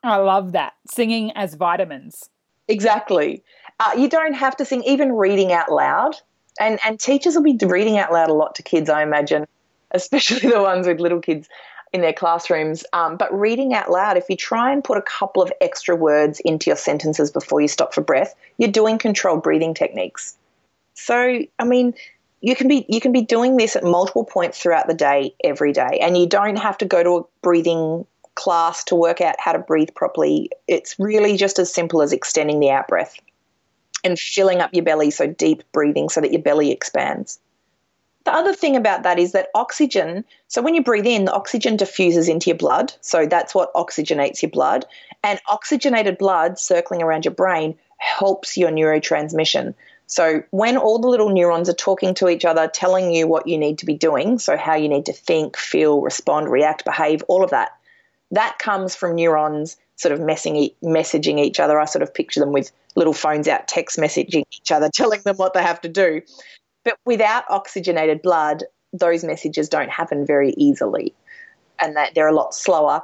I 0.03 0.17
love 0.17 0.53
that. 0.53 0.73
Singing 0.91 1.31
as 1.33 1.55
vitamins. 1.55 2.31
Exactly. 2.69 3.45
Uh, 3.79 3.93
you 3.97 4.09
don't 4.09 4.33
have 4.33 4.57
to 4.57 4.65
sing, 4.65 4.83
even 4.85 5.13
reading 5.13 5.53
out 5.53 5.71
loud. 5.71 6.17
And, 6.59 6.79
and 6.85 6.99
teachers 6.99 7.35
will 7.35 7.43
be 7.43 7.59
reading 7.63 7.99
out 7.99 8.13
loud 8.13 8.31
a 8.31 8.35
lot 8.35 8.55
to 8.57 8.63
kids, 8.63 8.91
I 8.91 9.03
imagine, 9.03 9.47
especially 9.91 10.51
the 10.51 10.61
ones 10.61 10.87
with 10.87 11.01
little 11.01 11.21
kids 11.21 11.49
in 11.93 12.01
their 12.01 12.13
classrooms. 12.13 12.85
Um, 12.93 13.17
but 13.17 13.33
reading 13.33 13.75
out 13.75 13.91
loud, 13.91 14.17
if 14.17 14.25
you 14.29 14.37
try 14.37 14.73
and 14.73 14.83
put 14.83 14.97
a 14.97 15.03
couple 15.03 15.43
of 15.43 15.53
extra 15.61 15.95
words 15.95 16.41
into 16.41 16.71
your 16.71 16.77
sentences 16.77 17.31
before 17.31 17.61
you 17.61 17.69
stop 17.69 17.93
for 17.93 18.01
breath, 18.01 18.35
you're 18.59 18.71
doing 18.71 18.97
controlled 18.97 19.43
breathing 19.43 19.75
techniques. 19.75 20.37
So, 21.05 21.41
I 21.59 21.65
mean, 21.65 21.95
you 22.41 22.55
can 22.55 22.69
be 22.69 22.87
you 22.89 23.01
can 23.01 23.13
be 23.13 23.23
doing 23.23 23.57
this 23.57 23.77
at 23.77 23.85
multiple 23.85 24.25
points 24.25 24.59
throughout 24.59 24.87
the 24.87 24.95
day 24.95 25.35
every 25.43 25.73
day 25.73 25.99
and 26.01 26.17
you 26.17 26.27
don't 26.27 26.57
have 26.57 26.79
to 26.79 26.85
go 26.85 27.03
to 27.03 27.17
a 27.17 27.23
breathing 27.43 28.07
class 28.35 28.85
to 28.85 28.95
work 28.95 29.21
out 29.21 29.37
how 29.39 29.53
to 29.53 29.59
breathe 29.59 29.91
properly. 29.95 30.51
It's 30.67 30.97
really 30.99 31.37
just 31.37 31.59
as 31.59 31.73
simple 31.73 32.01
as 32.01 32.13
extending 32.13 32.61
the 32.61 32.71
out 32.71 32.89
breath. 32.89 33.17
and 34.05 34.19
filling 34.19 34.61
up 34.61 34.73
your 34.73 34.85
belly, 34.85 35.11
so 35.11 35.27
deep 35.27 35.63
breathing 35.73 36.09
so 36.09 36.21
that 36.21 36.33
your 36.33 36.43
belly 36.43 36.71
expands. 36.71 37.39
The 38.25 38.33
other 38.33 38.55
thing 38.55 38.77
about 38.77 39.03
that 39.05 39.19
is 39.19 39.33
that 39.33 39.49
oxygen, 39.55 40.25
so 40.49 40.63
when 40.63 40.75
you 40.75 40.83
breathe 40.83 41.07
in, 41.07 41.25
the 41.25 41.33
oxygen 41.33 41.77
diffuses 41.77 42.29
into 42.29 42.51
your 42.51 42.57
blood. 42.57 42.93
So 43.01 43.27
that's 43.27 43.55
what 43.55 43.73
oxygenates 43.75 44.43
your 44.43 44.51
blood. 44.51 44.85
And 45.23 45.41
oxygenated 45.49 46.19
blood 46.19 46.59
circling 46.59 47.03
around 47.03 47.25
your 47.25 47.35
brain 47.35 47.79
helps 47.99 48.57
your 48.57 48.71
neurotransmission. 48.71 49.75
So 50.11 50.43
when 50.51 50.77
all 50.77 50.99
the 50.99 51.07
little 51.07 51.31
neurons 51.31 51.69
are 51.69 51.73
talking 51.73 52.15
to 52.15 52.29
each 52.29 52.45
other, 52.45 52.67
telling 52.67 53.13
you 53.13 53.29
what 53.29 53.47
you 53.47 53.57
need 53.57 53.79
to 53.79 53.87
be 53.87 53.95
doing, 53.95 54.41
so 54.41 54.57
how 54.57 54.75
you 54.75 54.89
need 54.89 55.07
to 55.07 55.13
think, 55.13 55.57
feel, 55.57 56.03
respond, 56.03 56.51
react, 56.51 56.85
behave, 56.85 57.23
all 57.29 57.45
of 57.45 57.51
that, 57.51 57.71
that 58.33 58.59
comes 58.59 58.97
from 58.97 59.15
neurons 59.15 59.77
sort 59.95 60.13
of 60.13 60.21
messing, 60.21 60.71
messaging 60.83 61.39
each 61.39 61.61
other. 61.61 61.79
I 61.79 61.85
sort 61.85 62.03
of 62.03 62.13
picture 62.13 62.41
them 62.41 62.51
with 62.51 62.73
little 62.97 63.13
phones 63.13 63.47
out, 63.47 63.69
text 63.69 63.99
messaging 63.99 64.43
each 64.51 64.73
other, 64.73 64.91
telling 64.95 65.21
them 65.23 65.37
what 65.37 65.55
they 65.55 65.63
have 65.63 65.81
to 65.83 65.89
do. 65.89 66.23
But 66.85 66.99
without 67.05 67.45
oxygenated 67.49 68.21
blood, 68.21 68.65
those 68.93 69.23
messages 69.23 69.69
don't 69.69 69.91
happen 69.91 70.27
very 70.27 70.55
easily 70.57 71.15
and 71.79 71.95
that 71.97 72.17
they're 72.17 72.29
a 72.29 72.35
lot 72.35 72.53
slower. 72.53 73.03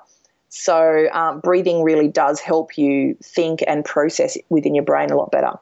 So, 0.49 1.09
um, 1.12 1.38
breathing 1.38 1.85
really 1.85 2.09
does 2.09 2.40
help 2.40 2.77
you 2.77 3.16
think 3.23 3.62
and 3.64 3.85
process 3.85 4.37
within 4.49 4.75
your 4.75 4.85
brain 4.85 5.11
a 5.11 5.16
lot 5.16 5.31
better. 5.31 5.53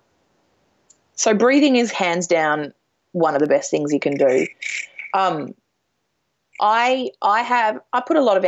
So, 1.17 1.35
breathing 1.35 1.77
is 1.77 1.91
hands 1.91 2.27
down 2.27 2.73
one 3.13 3.35
of 3.35 3.41
the 3.41 3.47
best 3.47 3.71
things 3.71 3.93
you 3.93 4.01
can 4.01 4.17
do. 4.17 4.47
Um, 5.15 5.55
I 6.61 7.11
I 7.23 7.43
have 7.43 7.81
I 7.93 8.01
put 8.01 8.17
a 8.17 8.23
lot 8.23 8.37
of 8.37 8.45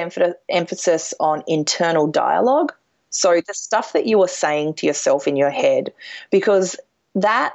emphasis 0.49 1.15
on 1.19 1.43
internal 1.47 2.07
dialogue. 2.07 2.73
So 3.11 3.41
the 3.47 3.55
stuff 3.55 3.93
that 3.95 4.07
you 4.07 4.23
are 4.23 4.29
saying 4.29 4.75
to 4.75 4.87
yourself 4.87 5.27
in 5.27 5.37
your 5.37 5.51
head, 5.51 5.93
because 6.31 6.77
that 7.15 7.55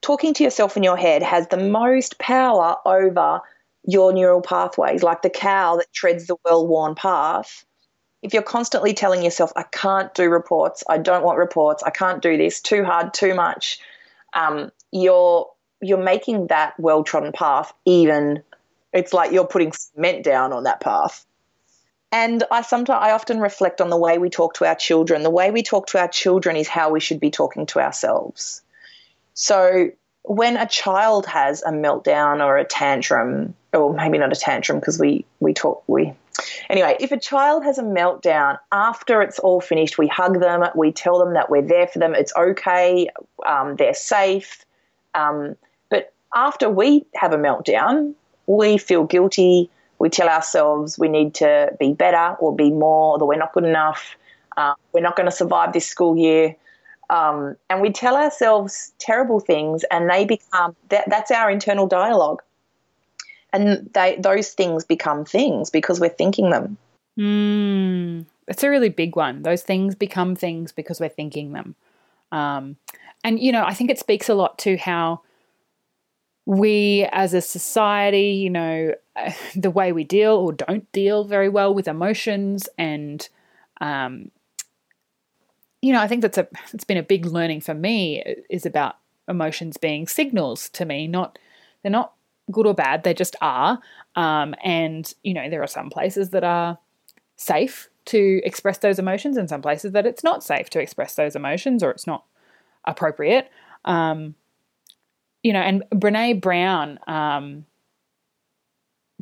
talking 0.00 0.32
to 0.34 0.44
yourself 0.44 0.76
in 0.76 0.82
your 0.82 0.96
head 0.96 1.22
has 1.22 1.48
the 1.48 1.56
most 1.56 2.18
power 2.18 2.76
over 2.86 3.40
your 3.84 4.12
neural 4.12 4.40
pathways, 4.40 5.02
like 5.02 5.22
the 5.22 5.30
cow 5.30 5.76
that 5.76 5.92
treads 5.92 6.26
the 6.26 6.36
well-worn 6.44 6.94
path. 6.94 7.64
If 8.22 8.32
you're 8.34 8.42
constantly 8.42 8.94
telling 8.94 9.22
yourself, 9.22 9.52
"I 9.56 9.64
can't 9.64 10.12
do 10.14 10.28
reports. 10.28 10.84
I 10.88 10.98
don't 10.98 11.24
want 11.24 11.38
reports. 11.38 11.82
I 11.82 11.90
can't 11.90 12.22
do 12.22 12.36
this. 12.36 12.60
Too 12.60 12.84
hard. 12.84 13.14
Too 13.14 13.34
much," 13.34 13.80
um, 14.34 14.70
you're 14.92 15.50
you're 15.80 16.02
making 16.02 16.48
that 16.48 16.74
well-trodden 16.78 17.32
path 17.32 17.72
even 17.84 18.42
it's 18.92 19.12
like 19.12 19.32
you're 19.32 19.46
putting 19.46 19.72
cement 19.72 20.24
down 20.24 20.52
on 20.52 20.64
that 20.64 20.80
path. 20.80 21.24
And 22.10 22.42
I 22.50 22.62
sometimes 22.62 23.00
I 23.02 23.10
often 23.10 23.38
reflect 23.38 23.80
on 23.80 23.90
the 23.90 23.98
way 23.98 24.18
we 24.18 24.30
talk 24.30 24.54
to 24.54 24.66
our 24.66 24.74
children. 24.74 25.22
The 25.22 25.30
way 25.30 25.50
we 25.50 25.62
talk 25.62 25.88
to 25.88 26.00
our 26.00 26.08
children 26.08 26.56
is 26.56 26.68
how 26.68 26.90
we 26.90 27.00
should 27.00 27.20
be 27.20 27.30
talking 27.30 27.66
to 27.66 27.80
ourselves. 27.80 28.62
So 29.34 29.90
when 30.22 30.56
a 30.56 30.66
child 30.66 31.26
has 31.26 31.62
a 31.62 31.70
meltdown 31.70 32.42
or 32.42 32.56
a 32.56 32.64
tantrum, 32.64 33.54
or 33.74 33.92
maybe 33.92 34.16
not 34.16 34.32
a 34.32 34.36
tantrum 34.36 34.80
because 34.80 34.98
we 34.98 35.26
we 35.40 35.52
talk 35.52 35.84
we 35.86 36.14
anyway, 36.70 36.96
if 37.00 37.12
a 37.12 37.18
child 37.18 37.64
has 37.64 37.78
a 37.78 37.82
meltdown 37.82 38.58
after 38.72 39.22
it's 39.22 39.38
all 39.38 39.60
finished, 39.60 39.98
we 39.98 40.06
hug 40.06 40.40
them, 40.40 40.64
we 40.74 40.92
tell 40.92 41.18
them 41.18 41.34
that 41.34 41.50
we're 41.50 41.62
there 41.62 41.86
for 41.86 41.98
them, 41.98 42.14
it's 42.14 42.32
okay, 42.36 43.08
um, 43.46 43.76
they're 43.76 43.94
safe. 43.94 44.64
Um, 45.14 45.56
but 45.90 46.12
after 46.34 46.68
we 46.68 47.06
have 47.14 47.32
a 47.32 47.38
meltdown, 47.38 48.14
we 48.46 48.78
feel 48.78 49.04
guilty. 49.04 49.70
We 49.98 50.08
tell 50.08 50.28
ourselves 50.28 50.98
we 50.98 51.08
need 51.08 51.34
to 51.34 51.72
be 51.78 51.92
better 51.92 52.36
or 52.38 52.54
be 52.54 52.70
more, 52.70 53.18
that 53.18 53.24
we're 53.24 53.36
not 53.36 53.52
good 53.52 53.64
enough. 53.64 54.16
Uh, 54.56 54.74
we're 54.92 55.00
not 55.00 55.16
going 55.16 55.28
to 55.28 55.34
survive 55.34 55.72
this 55.72 55.86
school 55.86 56.16
year. 56.16 56.56
Um, 57.10 57.56
and 57.70 57.80
we 57.80 57.90
tell 57.90 58.16
ourselves 58.16 58.92
terrible 58.98 59.40
things, 59.40 59.84
and 59.90 60.10
they 60.10 60.24
become 60.24 60.76
that, 60.90 61.08
that's 61.08 61.30
our 61.30 61.50
internal 61.50 61.86
dialogue. 61.86 62.42
And 63.52 63.90
they, 63.94 64.16
those 64.16 64.50
things 64.50 64.84
become 64.84 65.24
things 65.24 65.70
because 65.70 66.00
we're 66.00 66.08
thinking 66.08 66.50
them. 66.50 66.76
Mm, 67.18 68.26
it's 68.46 68.62
a 68.62 68.70
really 68.70 68.90
big 68.90 69.16
one. 69.16 69.42
Those 69.42 69.62
things 69.62 69.94
become 69.94 70.36
things 70.36 70.72
because 70.72 71.00
we're 71.00 71.08
thinking 71.08 71.52
them. 71.52 71.74
Um, 72.30 72.76
and, 73.24 73.40
you 73.40 73.52
know, 73.52 73.64
I 73.64 73.74
think 73.74 73.90
it 73.90 73.98
speaks 73.98 74.28
a 74.28 74.34
lot 74.34 74.58
to 74.60 74.76
how 74.76 75.22
we 76.46 77.06
as 77.12 77.34
a 77.34 77.40
society, 77.40 78.30
you 78.30 78.50
know, 78.50 78.94
the 79.56 79.70
way 79.70 79.92
we 79.92 80.04
deal 80.04 80.34
or 80.34 80.52
don't 80.52 80.90
deal 80.92 81.24
very 81.24 81.48
well 81.48 81.74
with 81.74 81.88
emotions 81.88 82.68
and 82.78 83.28
um, 83.80 84.30
you 85.82 85.92
know, 85.92 86.00
I 86.00 86.08
think 86.08 86.22
that's 86.22 86.38
a 86.38 86.48
it's 86.72 86.84
been 86.84 86.96
a 86.96 87.02
big 87.02 87.26
learning 87.26 87.60
for 87.60 87.74
me 87.74 88.22
is 88.50 88.66
about 88.66 88.96
emotions 89.28 89.76
being 89.76 90.08
signals 90.08 90.68
to 90.70 90.84
me, 90.84 91.06
not 91.06 91.38
they're 91.82 91.92
not 91.92 92.14
good 92.50 92.66
or 92.66 92.74
bad, 92.74 93.04
they 93.04 93.14
just 93.14 93.36
are. 93.40 93.78
Um, 94.16 94.54
and 94.64 95.12
you 95.22 95.34
know, 95.34 95.48
there 95.48 95.62
are 95.62 95.68
some 95.68 95.90
places 95.90 96.30
that 96.30 96.44
are 96.44 96.78
safe 97.36 97.88
to 98.06 98.40
express 98.44 98.78
those 98.78 98.98
emotions, 98.98 99.36
and 99.36 99.48
some 99.48 99.62
places 99.62 99.92
that 99.92 100.06
it's 100.06 100.24
not 100.24 100.42
safe 100.42 100.70
to 100.70 100.80
express 100.80 101.14
those 101.14 101.36
emotions, 101.36 101.82
or 101.82 101.90
it's 101.90 102.06
not 102.06 102.24
appropriate. 102.84 103.50
Um, 103.84 104.34
you 105.42 105.52
know, 105.52 105.60
and 105.60 105.84
Brene 105.92 106.40
Brown, 106.40 106.98
um, 107.06 107.66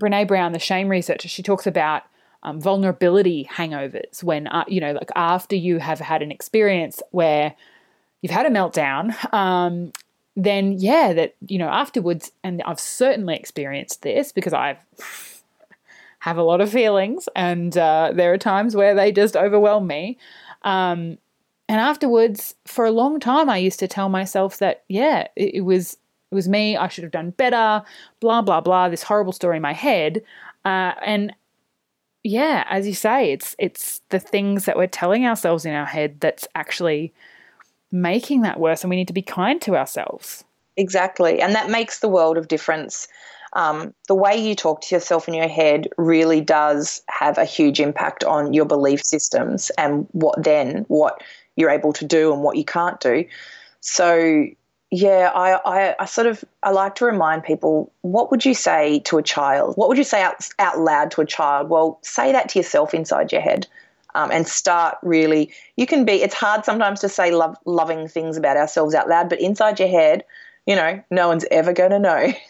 Brene 0.01 0.27
Brown, 0.27 0.53
the 0.53 0.59
shame 0.59 0.89
researcher, 0.89 1.29
she 1.29 1.43
talks 1.43 1.67
about 1.67 2.05
um, 2.43 2.61
vulnerability 2.61 3.49
hangovers 3.53 4.23
when, 4.23 4.47
uh, 4.47 4.65
you 4.69 4.81
know, 4.81 4.93
like 4.93 5.11
after 5.15 5.57
you 5.57 5.79
have 5.79 5.99
had 5.99 6.23
an 6.23 6.31
experience 6.31 7.03
where 7.11 7.55
you've 8.23 8.33
had 8.33 8.47
a 8.47 8.51
meltdown, 8.51 9.12
um, 9.35 9.93
then 10.37 10.79
yeah, 10.79 11.12
that, 11.14 11.35
you 11.49 11.59
know, 11.59 11.68
afterwards, 11.68 12.31
and 12.44 12.62
I've 12.62 12.81
certainly 12.81 13.35
experienced 13.37 14.03
this 14.03 14.33
because 14.33 14.53
I've 14.53 14.79
have 16.20 16.37
a 16.37 16.42
lot 16.42 16.61
of 16.61 16.70
feelings 16.70 17.29
and 17.35 17.77
uh, 17.77 18.12
there 18.14 18.33
are 18.33 18.38
times 18.38 18.77
where 18.77 18.94
they 18.94 19.12
just 19.12 19.37
overwhelm 19.37 19.87
me. 19.87 20.18
Um, 20.62 21.18
and 21.68 21.81
afterwards, 21.81 22.55
for 22.64 22.85
a 22.85 22.90
long 22.90 23.18
time, 23.18 23.51
I 23.51 23.57
used 23.57 23.81
to 23.81 23.88
tell 23.88 24.09
myself 24.09 24.59
that, 24.59 24.85
yeah, 24.88 25.27
it, 25.35 25.57
it 25.57 25.61
was 25.62 25.96
it 26.31 26.35
was 26.35 26.49
me. 26.49 26.77
I 26.77 26.88
should 26.88 27.05
have 27.05 27.12
done 27.12 27.31
better. 27.31 27.85
Blah 28.20 28.42
blah 28.42 28.61
blah. 28.61 28.88
This 28.88 29.03
horrible 29.03 29.33
story 29.33 29.57
in 29.57 29.62
my 29.62 29.72
head, 29.72 30.22
uh, 30.64 30.92
and 31.05 31.33
yeah, 32.25 32.64
as 32.68 32.87
you 32.87 32.94
say, 32.94 33.33
it's 33.33 33.55
it's 33.59 34.01
the 34.11 34.18
things 34.18 34.64
that 34.64 34.77
we're 34.77 34.88
telling 34.88 35.27
ourselves 35.27 35.64
in 35.64 35.72
our 35.72 35.87
head 35.87 36.20
that's 36.20 36.46
actually 36.55 37.12
making 38.02 38.42
that 38.42 38.61
worse, 38.61 38.82
and 38.82 38.90
we 38.90 38.96
need 38.96 39.09
to 39.09 39.14
be 39.14 39.22
kind 39.22 39.61
to 39.62 39.76
ourselves. 39.76 40.44
Exactly, 40.76 41.40
and 41.40 41.54
that 41.54 41.70
makes 41.70 42.00
the 42.00 42.09
world 42.09 42.37
of 42.37 42.48
difference. 42.48 43.09
Um, 43.52 43.94
the 44.06 44.14
way 44.14 44.37
you 44.37 44.54
talk 44.54 44.82
to 44.82 44.94
yourself 44.94 45.28
in 45.28 45.35
your 45.35 45.48
head 45.48 45.88
really 45.96 46.40
does 46.40 47.02
have 47.09 47.38
a 47.38 47.44
huge 47.44 47.80
impact 47.80 48.22
on 48.24 48.52
your 48.52 48.66
belief 48.66 49.02
systems 49.02 49.70
and 49.78 50.06
what 50.12 50.42
then 50.42 50.85
what 50.88 51.22
you're 51.56 51.70
able 51.70 51.94
to 51.94 52.04
do 52.04 52.32
and 52.32 52.42
what 52.42 52.56
you 52.56 52.64
can't 52.64 53.00
do. 53.00 53.24
So 53.80 54.46
yeah, 54.90 55.30
I, 55.35 55.54
I, 55.64 55.96
I, 56.00 56.04
sort 56.04 56.26
of 56.26 56.44
I 56.62 56.70
like 56.70 56.94
to 56.96 57.06
remind 57.06 57.44
people 57.44 57.92
what 58.02 58.30
would 58.30 58.44
you 58.44 58.54
say 58.54 59.00
to 59.00 59.18
a 59.18 59.22
child? 59.22 59.76
What 59.76 59.88
would 59.88 59.98
you 59.98 60.04
say 60.04 60.22
out, 60.22 60.48
out 60.59 60.78
loud 60.78 61.11
to 61.12 61.22
a 61.22 61.26
child? 61.26 61.68
Well, 61.68 61.98
say 62.02 62.32
that 62.32 62.50
to 62.50 62.59
yourself 62.59 62.94
inside 62.94 63.32
your 63.32 63.40
head. 63.40 63.66
Um, 64.16 64.31
and 64.33 64.48
start 64.48 64.96
really 65.02 65.52
you 65.76 65.87
can 65.87 66.05
be 66.05 66.14
it's 66.22 66.35
hard 66.35 66.64
sometimes 66.64 67.00
to 67.00 67.09
say 67.09 67.33
love, 67.33 67.57
loving 67.66 68.09
things 68.09 68.37
about 68.37 68.57
ourselves 68.57 68.94
out 68.94 69.09
loud 69.09 69.29
but 69.29 69.40
inside 69.40 69.79
your 69.79 69.88
head 69.88 70.24
you 70.66 70.74
know 70.74 71.02
no 71.11 71.29
one's 71.29 71.44
ever 71.50 71.72
going 71.72 71.90
to 71.90 71.98
know 71.98 72.33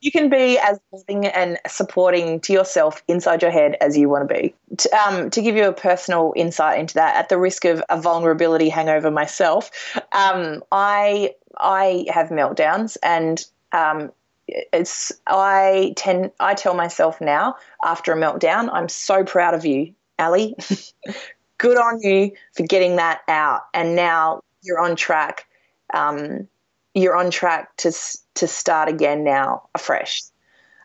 you 0.00 0.12
can 0.12 0.28
be 0.28 0.58
as 0.58 0.78
loving 0.92 1.26
and 1.26 1.58
supporting 1.66 2.40
to 2.40 2.52
yourself 2.52 3.02
inside 3.08 3.42
your 3.42 3.50
head 3.50 3.76
as 3.80 3.96
you 3.96 4.08
want 4.08 4.28
to 4.28 4.34
be. 4.34 4.54
To, 4.78 4.90
um, 4.96 5.30
to 5.30 5.42
give 5.42 5.56
you 5.56 5.64
a 5.66 5.72
personal 5.72 6.32
insight 6.36 6.78
into 6.78 6.94
that, 6.94 7.16
at 7.16 7.28
the 7.28 7.38
risk 7.38 7.64
of 7.64 7.82
a 7.88 8.00
vulnerability 8.00 8.68
hangover 8.68 9.10
myself, 9.10 9.70
um, 10.12 10.62
I 10.70 11.34
I 11.58 12.06
have 12.10 12.28
meltdowns 12.28 12.96
and 13.02 13.44
um, 13.72 14.12
it's 14.48 15.12
I 15.26 15.94
tend 15.96 16.30
I 16.40 16.54
tell 16.54 16.74
myself 16.74 17.20
now 17.20 17.56
after 17.84 18.12
a 18.12 18.16
meltdown, 18.16 18.68
I'm 18.72 18.88
so 18.88 19.24
proud 19.24 19.54
of 19.54 19.64
you, 19.64 19.94
Ali. 20.18 20.54
Good 21.58 21.78
on 21.78 22.00
you 22.02 22.32
for 22.54 22.64
getting 22.64 22.96
that 22.96 23.22
out, 23.28 23.62
and 23.72 23.96
now 23.96 24.42
you're 24.62 24.78
on 24.78 24.94
track. 24.94 25.46
Um, 25.94 26.48
you're 26.94 27.16
on 27.16 27.30
track 27.30 27.74
to 27.78 27.92
to 28.34 28.46
start 28.46 28.88
again 28.88 29.24
now 29.24 29.68
afresh. 29.74 30.22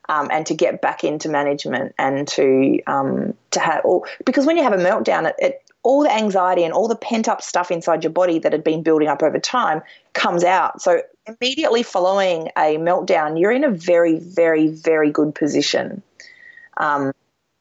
Um, 0.10 0.28
and 0.30 0.46
to 0.48 0.56
get 0.56 0.82
back 0.82 1.06
into 1.06 1.30
management 1.30 1.96
and 1.98 2.28
to 2.30 2.80
um, 2.86 3.34
to 3.52 3.60
have 3.60 3.86
all 3.86 4.06
because 4.26 4.46
when 4.46 4.58
you 4.58 4.64
have 4.64 4.74
a 4.74 4.78
meltdown, 4.78 5.30
it, 5.30 5.36
it, 5.40 5.72
all 5.84 6.04
the 6.04 6.14
anxiety 6.14 6.64
and 6.64 6.74
all 6.74 6.88
the 6.88 6.96
pent 6.96 7.28
up 7.28 7.42
stuff 7.42 7.72
inside 7.72 8.04
your 8.04 8.12
body 8.12 8.40
that 8.40 8.52
had 8.52 8.64
been 8.64 8.84
building 8.84 9.08
up 9.08 9.24
over 9.24 9.40
time 9.40 9.82
comes 10.14 10.44
out. 10.44 10.82
So 10.82 11.02
immediately 11.26 11.84
following 11.84 12.50
a 12.58 12.78
meltdown, 12.78 13.40
you're 13.40 13.52
in 13.52 13.64
a 13.64 13.72
very, 13.72 14.20
very, 14.20 14.68
very 14.68 15.12
good 15.12 15.34
position. 15.34 16.02
Um, 16.78 17.14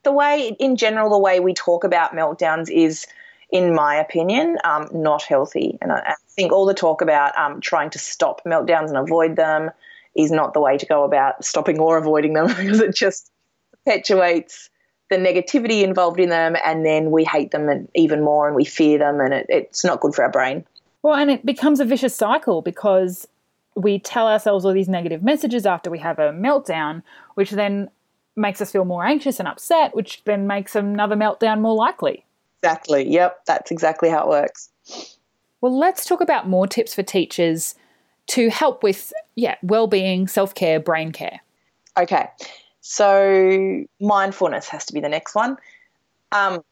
the 0.03 0.13
way, 0.13 0.57
in 0.59 0.77
general, 0.77 1.11
the 1.11 1.19
way 1.19 1.41
we 1.41 1.55
talk 1.55 1.85
about 1.85 2.13
meltdowns 2.13 2.71
is 2.71 3.07
in 3.53 3.75
my 3.75 3.97
opinion, 3.97 4.59
um, 4.65 4.89
not 4.93 5.23
healthy. 5.23 5.79
And 5.83 5.93
I, 5.93 5.99
I, 5.99 6.15
think 6.29 6.53
all 6.53 6.67
the 6.67 6.75
talk 6.75 7.03
about 7.03 7.37
um, 7.37 7.61
trying 7.61 7.91
to 7.91 7.99
stop 7.99 8.43
meltdowns 8.45 8.89
and 8.89 8.97
avoid 8.97 9.37
them 9.37 9.71
is 10.15 10.31
not 10.31 10.55
the 10.55 10.61
way 10.61 10.79
to 10.79 10.87
go 10.87 11.05
about 11.05 11.45
stopping 11.45 11.79
or 11.79 11.99
avoiding 11.99 12.33
them 12.33 12.47
because 12.57 12.81
it 12.81 12.95
just 12.95 13.31
perpetuates 13.73 14.71
the 15.11 15.17
negativity 15.17 15.83
involved 15.83 16.21
in 16.21 16.29
them 16.29 16.57
and 16.65 16.87
then 16.87 17.11
we 17.11 17.25
hate 17.25 17.51
them 17.51 17.89
even 17.95 18.23
more 18.23 18.47
and 18.47 18.55
we 18.55 18.65
fear 18.65 18.99
them 18.99 19.21
and 19.21 19.35
it, 19.35 19.47
it's 19.49 19.85
not 19.85 20.01
good 20.01 20.15
for 20.15 20.23
our 20.23 20.31
brain. 20.31 20.65
Well, 21.03 21.15
and 21.15 21.31
it 21.31 21.45
becomes 21.45 21.81
a 21.81 21.85
vicious 21.85 22.15
cycle 22.15 22.63
because 22.63 23.27
we 23.75 23.99
tell 23.99 24.29
ourselves 24.29 24.65
all 24.65 24.73
these 24.73 24.89
negative 24.89 25.23
messages 25.23 25.67
after 25.67 25.91
we 25.91 25.99
have 25.99 26.19
a 26.19 26.31
meltdown, 26.33 27.03
which 27.35 27.51
then 27.51 27.91
makes 28.41 28.61
us 28.61 28.73
feel 28.73 28.85
more 28.85 29.05
anxious 29.05 29.39
and 29.39 29.47
upset, 29.47 29.95
which 29.95 30.23
then 30.25 30.47
makes 30.47 30.75
another 30.75 31.15
meltdown 31.15 31.61
more 31.61 31.75
likely. 31.75 32.25
Exactly. 32.63 33.09
Yep, 33.09 33.45
that's 33.47 33.71
exactly 33.71 34.09
how 34.09 34.25
it 34.25 34.29
works. 34.29 34.71
Well, 35.61 35.79
let's 35.79 36.05
talk 36.05 36.21
about 36.21 36.49
more 36.49 36.67
tips 36.67 36.95
for 36.95 37.03
teachers 37.03 37.75
to 38.29 38.51
help 38.51 38.83
with 38.83 39.13
yeah, 39.35 39.57
well-being, 39.63 40.29
self-care, 40.29 40.81
brain 40.81 41.13
care. 41.13 41.41
Okay. 41.99 42.29
So, 42.81 43.85
mindfulness 44.01 44.69
has 44.69 44.87
to 44.87 44.95
be 44.95 45.01
the 45.01 45.09
next 45.09 45.35
one. 45.35 45.57
Um, 46.33 46.63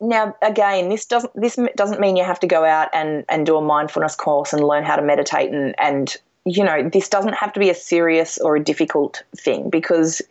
now, 0.00 0.36
again, 0.42 0.88
this 0.90 1.06
doesn't 1.06 1.32
this 1.34 1.58
doesn't 1.74 2.00
mean 2.00 2.16
you 2.16 2.24
have 2.24 2.40
to 2.40 2.46
go 2.46 2.64
out 2.64 2.88
and, 2.92 3.24
and 3.28 3.46
do 3.46 3.56
a 3.56 3.62
mindfulness 3.62 4.14
course 4.14 4.52
and 4.52 4.62
learn 4.62 4.84
how 4.84 4.96
to 4.96 5.02
meditate 5.02 5.50
and 5.50 5.74
and 5.78 6.16
you 6.44 6.62
know 6.62 6.88
this 6.88 7.08
doesn't 7.08 7.34
have 7.34 7.52
to 7.54 7.60
be 7.60 7.70
a 7.70 7.74
serious 7.74 8.38
or 8.38 8.56
a 8.56 8.62
difficult 8.62 9.22
thing 9.36 9.70
because 9.70 10.22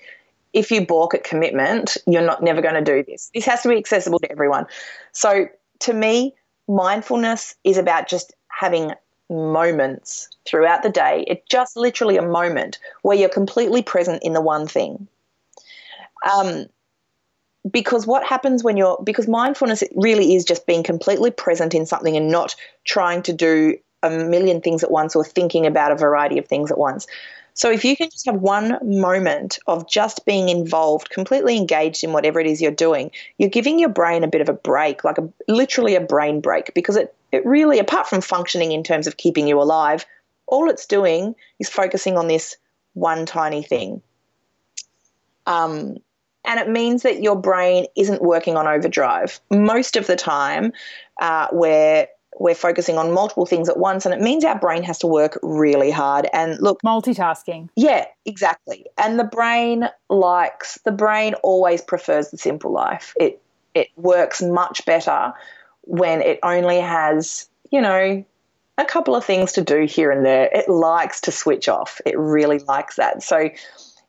if 0.55 0.71
you 0.71 0.85
balk 0.85 1.13
at 1.13 1.23
commitment, 1.23 1.97
you're 2.07 2.25
not 2.25 2.41
never 2.41 2.61
going 2.61 2.73
to 2.73 2.81
do 2.81 3.03
this. 3.03 3.29
This 3.33 3.45
has 3.45 3.61
to 3.63 3.69
be 3.69 3.77
accessible 3.77 4.19
to 4.19 4.31
everyone. 4.31 4.65
So, 5.11 5.47
to 5.81 5.93
me, 5.93 6.33
mindfulness 6.67 7.55
is 7.65 7.77
about 7.77 8.07
just 8.07 8.33
having 8.47 8.93
moments 9.29 10.29
throughout 10.45 10.81
the 10.81 10.89
day. 10.89 11.25
It's 11.27 11.45
just 11.51 11.75
literally 11.75 12.15
a 12.15 12.25
moment 12.25 12.79
where 13.01 13.17
you're 13.17 13.29
completely 13.29 13.83
present 13.83 14.23
in 14.23 14.31
the 14.31 14.41
one 14.41 14.65
thing. 14.65 15.07
Um, 16.33 16.67
because 17.69 18.07
what 18.07 18.23
happens 18.25 18.63
when 18.63 18.77
you're 18.77 18.97
because 19.03 19.27
mindfulness 19.27 19.83
really 19.95 20.35
is 20.35 20.45
just 20.45 20.65
being 20.65 20.83
completely 20.83 21.31
present 21.31 21.73
in 21.73 21.85
something 21.85 22.15
and 22.15 22.29
not 22.29 22.55
trying 22.85 23.23
to 23.23 23.33
do 23.33 23.77
a 24.03 24.09
million 24.09 24.61
things 24.61 24.83
at 24.83 24.91
once 24.91 25.15
or 25.15 25.25
thinking 25.25 25.65
about 25.65 25.91
a 25.91 25.95
variety 25.95 26.37
of 26.37 26.47
things 26.47 26.71
at 26.71 26.77
once. 26.77 27.07
So 27.55 27.71
if 27.71 27.85
you 27.85 27.95
can 27.95 28.09
just 28.09 28.25
have 28.25 28.35
one 28.35 28.77
moment 28.83 29.59
of 29.65 29.89
just 29.89 30.25
being 30.25 30.49
involved, 30.49 31.09
completely 31.09 31.55
engaged 31.55 32.03
in 32.03 32.11
whatever 32.11 32.39
it 32.41 32.47
is 32.47 32.61
you're 32.61 32.71
doing, 32.71 33.11
you're 33.37 33.49
giving 33.49 33.79
your 33.79 33.89
brain 33.89 34.25
a 34.25 34.27
bit 34.27 34.41
of 34.41 34.49
a 34.49 34.53
break, 34.53 35.05
like 35.05 35.17
a 35.17 35.29
literally 35.47 35.95
a 35.95 36.01
brain 36.01 36.41
break 36.41 36.73
because 36.73 36.97
it 36.97 37.15
it 37.31 37.45
really 37.45 37.79
apart 37.79 38.07
from 38.07 38.21
functioning 38.21 38.73
in 38.73 38.83
terms 38.83 39.07
of 39.07 39.15
keeping 39.17 39.47
you 39.47 39.61
alive, 39.61 40.05
all 40.47 40.69
it's 40.69 40.85
doing 40.85 41.35
is 41.57 41.69
focusing 41.69 42.17
on 42.17 42.27
this 42.27 42.57
one 42.93 43.25
tiny 43.25 43.63
thing. 43.63 44.01
Um, 45.45 45.97
and 46.43 46.59
it 46.59 46.69
means 46.69 47.03
that 47.03 47.23
your 47.23 47.35
brain 47.35 47.87
isn't 47.95 48.21
working 48.21 48.57
on 48.57 48.67
overdrive. 48.67 49.39
Most 49.49 49.95
of 49.95 50.07
the 50.07 50.15
time, 50.15 50.73
uh, 51.19 51.47
we're 51.51 52.07
we're 52.39 52.55
focusing 52.55 52.97
on 52.97 53.11
multiple 53.11 53.45
things 53.45 53.69
at 53.69 53.77
once, 53.77 54.05
and 54.05 54.13
it 54.13 54.21
means 54.21 54.43
our 54.43 54.57
brain 54.59 54.83
has 54.83 54.99
to 54.99 55.07
work 55.07 55.39
really 55.41 55.91
hard. 55.91 56.27
And 56.33 56.59
look, 56.59 56.81
multitasking. 56.83 57.69
Yeah, 57.75 58.05
exactly. 58.25 58.85
And 58.97 59.19
the 59.19 59.23
brain 59.23 59.89
likes 60.09 60.79
the 60.83 60.91
brain 60.91 61.33
always 61.35 61.81
prefers 61.81 62.31
the 62.31 62.37
simple 62.37 62.71
life. 62.71 63.13
It 63.19 63.41
it 63.73 63.89
works 63.95 64.41
much 64.41 64.85
better 64.85 65.33
when 65.81 66.21
it 66.21 66.39
only 66.43 66.79
has 66.79 67.47
you 67.71 67.81
know 67.81 68.25
a 68.77 68.85
couple 68.85 69.15
of 69.15 69.23
things 69.23 69.53
to 69.53 69.61
do 69.61 69.85
here 69.85 70.11
and 70.11 70.25
there. 70.25 70.49
It 70.51 70.67
likes 70.67 71.21
to 71.21 71.31
switch 71.31 71.69
off. 71.69 72.01
It 72.05 72.17
really 72.17 72.59
likes 72.59 72.97
that. 72.97 73.23
So 73.23 73.49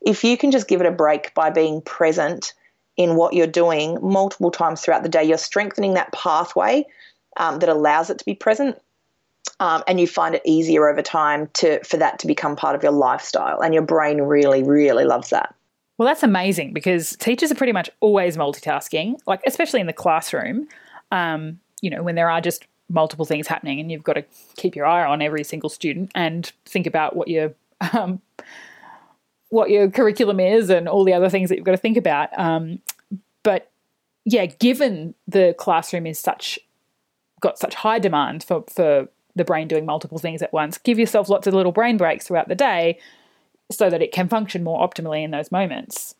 if 0.00 0.24
you 0.24 0.36
can 0.36 0.50
just 0.50 0.68
give 0.68 0.80
it 0.80 0.86
a 0.86 0.92
break 0.92 1.32
by 1.34 1.50
being 1.50 1.80
present 1.82 2.52
in 2.96 3.14
what 3.14 3.34
you're 3.34 3.46
doing 3.46 3.98
multiple 4.02 4.50
times 4.50 4.80
throughout 4.80 5.02
the 5.02 5.08
day, 5.08 5.22
you're 5.22 5.38
strengthening 5.38 5.94
that 5.94 6.12
pathway 6.12 6.84
um, 7.36 7.58
that 7.60 7.68
allows 7.68 8.10
it 8.10 8.18
to 8.18 8.24
be 8.24 8.34
present. 8.34 8.80
Um, 9.58 9.82
and 9.86 9.98
you 9.98 10.06
find 10.06 10.34
it 10.34 10.42
easier 10.44 10.88
over 10.88 11.00
time 11.00 11.48
to 11.54 11.82
for 11.82 11.96
that 11.96 12.18
to 12.18 12.26
become 12.26 12.56
part 12.56 12.74
of 12.74 12.82
your 12.82 12.92
lifestyle, 12.92 13.60
and 13.60 13.72
your 13.72 13.82
brain 13.82 14.20
really, 14.20 14.62
really 14.62 15.04
loves 15.04 15.30
that. 15.30 15.54
Well, 15.98 16.06
that's 16.06 16.22
amazing 16.22 16.74
because 16.74 17.16
teachers 17.16 17.50
are 17.50 17.54
pretty 17.54 17.72
much 17.72 17.88
always 18.00 18.36
multitasking, 18.36 19.18
like 19.26 19.40
especially 19.46 19.80
in 19.80 19.86
the 19.86 19.94
classroom. 19.94 20.68
Um, 21.10 21.60
you 21.80 21.88
know, 21.88 22.02
when 22.02 22.16
there 22.16 22.28
are 22.28 22.40
just 22.40 22.66
multiple 22.90 23.24
things 23.24 23.46
happening, 23.46 23.80
and 23.80 23.90
you've 23.90 24.04
got 24.04 24.14
to 24.14 24.24
keep 24.56 24.76
your 24.76 24.84
eye 24.84 25.06
on 25.06 25.22
every 25.22 25.44
single 25.44 25.70
student 25.70 26.10
and 26.14 26.52
think 26.66 26.86
about 26.86 27.16
what 27.16 27.28
you're 27.28 27.54
um, 27.92 28.20
what 29.48 29.70
your 29.70 29.88
curriculum 29.90 30.40
is 30.40 30.70
and 30.70 30.88
all 30.88 31.04
the 31.04 31.14
other 31.14 31.30
things 31.30 31.48
that 31.48 31.56
you've 31.56 31.64
got 31.64 31.72
to 31.72 31.78
think 31.78 31.96
about. 31.96 32.36
Um, 32.38 32.80
but 33.42 33.70
yeah, 34.24 34.46
given 34.46 35.14
the 35.28 35.54
classroom 35.56 36.06
is 36.06 36.18
such 36.18 36.58
got 37.40 37.58
such 37.58 37.74
high 37.74 37.98
demand 37.98 38.44
for 38.44 38.64
for 38.68 39.08
the 39.34 39.44
brain 39.44 39.68
doing 39.68 39.84
multiple 39.84 40.18
things 40.18 40.42
at 40.42 40.52
once, 40.52 40.78
give 40.78 40.98
yourself 40.98 41.28
lots 41.28 41.46
of 41.46 41.54
little 41.54 41.72
brain 41.72 41.96
breaks 41.96 42.26
throughout 42.26 42.48
the 42.48 42.54
day 42.54 42.98
so 43.70 43.90
that 43.90 44.02
it 44.02 44.12
can 44.12 44.28
function 44.28 44.64
more 44.64 44.86
optimally 44.86 45.22
in 45.22 45.30
those 45.30 45.52
moments. 45.52 46.14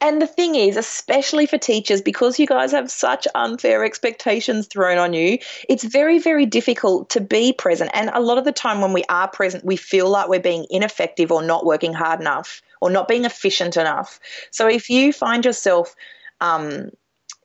And 0.00 0.20
the 0.20 0.26
thing 0.26 0.54
is, 0.54 0.76
especially 0.76 1.46
for 1.46 1.56
teachers, 1.56 2.02
because 2.02 2.38
you 2.38 2.46
guys 2.46 2.72
have 2.72 2.90
such 2.90 3.26
unfair 3.34 3.82
expectations 3.82 4.66
thrown 4.66 4.98
on 4.98 5.14
you, 5.14 5.38
it's 5.70 5.84
very, 5.84 6.18
very 6.18 6.44
difficult 6.44 7.08
to 7.10 7.20
be 7.20 7.54
present. 7.54 7.90
And 7.94 8.10
a 8.12 8.20
lot 8.20 8.36
of 8.36 8.44
the 8.44 8.52
time, 8.52 8.82
when 8.82 8.92
we 8.92 9.04
are 9.08 9.28
present, 9.28 9.64
we 9.64 9.76
feel 9.76 10.10
like 10.10 10.28
we're 10.28 10.38
being 10.38 10.66
ineffective 10.68 11.32
or 11.32 11.42
not 11.42 11.64
working 11.64 11.94
hard 11.94 12.20
enough 12.20 12.60
or 12.82 12.90
not 12.90 13.08
being 13.08 13.24
efficient 13.24 13.78
enough. 13.78 14.20
So 14.50 14.68
if 14.68 14.90
you 14.90 15.14
find 15.14 15.46
yourself, 15.46 15.96
um, 16.42 16.90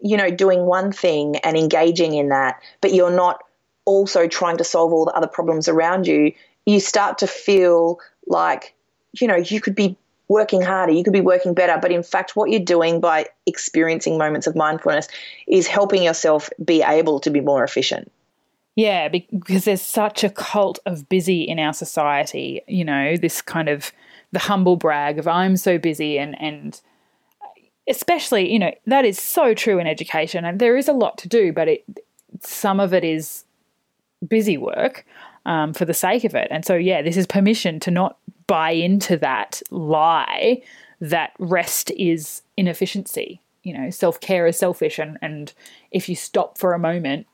you 0.02 0.18
know, 0.18 0.30
doing 0.30 0.66
one 0.66 0.92
thing 0.92 1.38
and 1.38 1.58
engaging 1.58 2.16
in 2.16 2.30
that, 2.30 2.62
but 2.82 2.94
you're 2.94 3.16
not 3.16 3.44
also 3.86 4.28
trying 4.28 4.58
to 4.58 4.64
solve 4.64 4.92
all 4.94 5.06
the 5.06 5.12
other 5.12 5.28
problems 5.28 5.68
around 5.68 6.08
you, 6.08 6.34
you 6.66 6.80
start 6.80 7.18
to 7.20 7.28
feel 7.28 8.00
like, 8.28 8.74
you 9.20 9.28
know, 9.28 9.36
you 9.36 9.60
could 9.60 9.76
be 9.76 9.98
working 10.28 10.62
harder, 10.62 10.94
you 10.94 11.04
could 11.04 11.14
be 11.14 11.22
working 11.22 11.54
better. 11.54 11.78
But 11.82 11.92
in 11.92 12.04
fact, 12.04 12.36
what 12.36 12.50
you're 12.50 12.60
doing 12.60 13.02
by 13.02 13.28
experiencing 13.46 14.18
moments 14.18 14.48
of 14.48 14.56
mindfulness 14.56 15.08
is 15.48 15.68
helping 15.68 16.04
yourself 16.04 16.50
be 16.64 16.82
able 16.82 17.20
to 17.22 17.30
be 17.30 17.42
more 17.42 17.64
efficient. 17.64 18.12
Yeah, 18.76 19.10
because 19.10 19.66
there's 19.66 19.82
such 19.82 20.24
a 20.24 20.30
cult 20.30 20.80
of 20.86 21.10
busy 21.10 21.42
in 21.42 21.60
our 21.60 21.74
society, 21.74 22.62
you 22.68 22.86
know, 22.86 23.18
this 23.18 23.42
kind 23.42 23.68
of 23.68 23.92
the 24.32 24.40
humble 24.40 24.78
brag 24.78 25.20
of 25.20 25.28
I'm 25.28 25.58
so 25.58 25.78
busy 25.78 26.18
and 26.18 26.42
and 26.42 26.80
especially, 27.91 28.51
you 28.51 28.58
know, 28.58 28.73
that 28.88 29.06
is 29.06 29.19
so 29.19 29.54
true 29.54 29.77
in 29.77 29.86
education 29.86 30.43
and 30.45 30.60
there 30.60 30.75
is 30.75 30.88
a 30.88 30.93
lot 30.93 31.17
to 31.19 31.27
do, 31.27 31.54
but 31.54 31.67
it 31.67 31.84
some 32.39 32.80
of 32.80 32.93
it 32.93 33.04
is 33.04 33.43
busy 34.27 34.58
work 34.58 35.06
um, 35.45 35.73
for 35.73 35.86
the 35.86 35.93
sake 35.93 36.23
of 36.23 36.34
it. 36.34 36.47
And 36.49 36.65
so, 36.65 36.75
yeah, 36.75 37.01
this 37.01 37.17
is 37.17 37.27
permission 37.27 37.80
to 37.82 37.91
not 37.91 38.17
buy 38.47 38.71
into 38.71 39.17
that 39.17 39.62
lie 39.69 40.62
that 40.99 41.34
rest 41.39 41.91
is 41.91 42.41
inefficiency. 42.58 43.41
You 43.63 43.77
know, 43.77 43.89
self 43.89 44.19
care 44.19 44.47
is 44.47 44.58
selfish, 44.58 44.97
and, 44.97 45.17
and 45.21 45.54
if 45.91 46.10
you 46.10 46.15
stop 46.15 46.58
for 46.58 46.73
a 46.73 46.80
moment, 46.80 47.27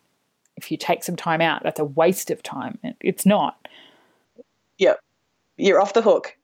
if 0.57 0.71
you 0.71 0.77
take 0.77 1.03
some 1.03 1.15
time 1.15 1.41
out, 1.41 1.63
that's 1.63 1.79
a 1.79 1.85
waste 1.85 2.31
of 2.31 2.43
time. 2.43 2.79
It's 2.99 3.25
not. 3.25 3.67
Yep. 4.77 4.99
You're 5.57 5.81
off 5.81 5.93
the 5.93 6.01
hook. 6.01 6.37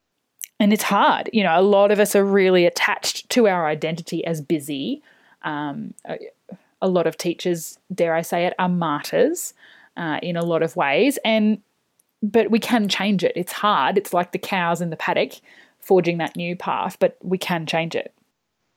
And 0.60 0.72
it's 0.72 0.82
hard. 0.82 1.30
You 1.32 1.42
know, 1.42 1.58
a 1.58 1.62
lot 1.62 1.90
of 1.90 1.98
us 1.98 2.14
are 2.14 2.24
really 2.24 2.64
attached 2.66 3.28
to 3.30 3.48
our 3.48 3.66
identity 3.66 4.24
as 4.24 4.40
busy. 4.40 5.02
Um, 5.42 5.94
a, 6.80 6.88
lot 6.88 7.06
of 7.06 7.18
teachers, 7.18 7.78
dare 7.92 8.14
I 8.14 8.22
say 8.22 8.46
it, 8.46 8.54
are 8.58 8.68
martyrs 8.68 9.52
uh, 9.96 10.20
in 10.22 10.36
a 10.36 10.44
lot 10.44 10.62
of 10.62 10.76
ways. 10.76 11.18
And 11.24 11.60
but 12.22 12.50
we 12.50 12.58
can 12.58 12.88
change 12.88 13.22
it. 13.22 13.32
It's 13.36 13.52
hard. 13.52 13.98
It's 13.98 14.14
like 14.14 14.32
the 14.32 14.38
cows 14.38 14.80
in 14.80 14.88
the 14.88 14.96
paddock 14.96 15.32
forging 15.80 16.18
that 16.18 16.36
new 16.36 16.56
path, 16.56 16.96
but 16.98 17.18
we 17.22 17.36
can 17.36 17.66
change 17.66 17.94
it. 17.94 18.14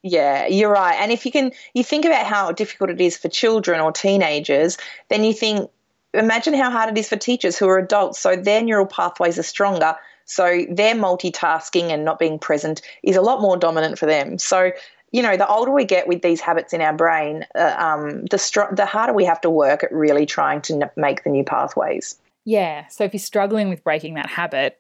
Yeah, 0.04 0.48
you're 0.48 0.72
right. 0.72 0.98
And 1.00 1.12
if 1.12 1.26
you 1.26 1.32
can, 1.32 1.52
you 1.74 1.84
think 1.84 2.06
about 2.06 2.26
how 2.26 2.52
difficult 2.52 2.90
it 2.90 3.02
is 3.02 3.18
for 3.18 3.30
children 3.30 3.80
or 3.80 3.92
teenagers, 3.92 4.78
then 5.10 5.24
you 5.24 5.34
think, 5.34 5.70
imagine 6.14 6.54
how 6.54 6.70
hard 6.70 6.90
it 6.90 7.00
is 7.00 7.10
for 7.10 7.16
teachers 7.16 7.58
who 7.58 7.68
are 7.68 7.78
adults. 7.78 8.20
So 8.20 8.36
their 8.36 8.62
neural 8.62 8.86
pathways 8.86 9.40
are 9.40 9.44
stronger. 9.44 9.96
So 10.28 10.66
their 10.70 10.94
multitasking 10.94 11.90
and 11.90 12.06
not 12.06 12.20
being 12.20 12.38
present 12.38 12.82
is 13.02 13.16
a 13.16 13.22
lot 13.22 13.42
more 13.42 13.58
dominant 13.58 13.98
for 13.98 14.06
them. 14.06 14.38
So, 14.38 14.72
you 15.12 15.24
know, 15.24 15.38
the 15.38 15.48
older 15.48 15.72
we 15.72 15.86
get 15.86 16.08
with 16.08 16.22
these 16.22 16.42
habits 16.42 16.74
in 16.74 16.82
our 16.82 16.94
brain, 16.94 17.46
uh, 17.56 17.76
um, 17.78 18.26
the, 18.26 18.38
str- 18.38 18.74
the 18.74 18.86
harder 18.86 19.14
we 19.14 19.26
have 19.26 19.42
to 19.42 19.50
work 19.50 19.84
at 19.84 19.92
really 19.92 20.26
trying 20.26 20.62
to 20.64 20.74
n- 20.74 20.90
make 20.96 21.24
the 21.24 21.30
new 21.30 21.44
pathways. 21.44 22.20
Yeah. 22.46 22.88
So 22.88 23.04
if 23.04 23.14
you're 23.14 23.20
struggling 23.20 23.70
with 23.70 23.84
breaking 23.84 24.14
that 24.16 24.28
habit, 24.28 24.80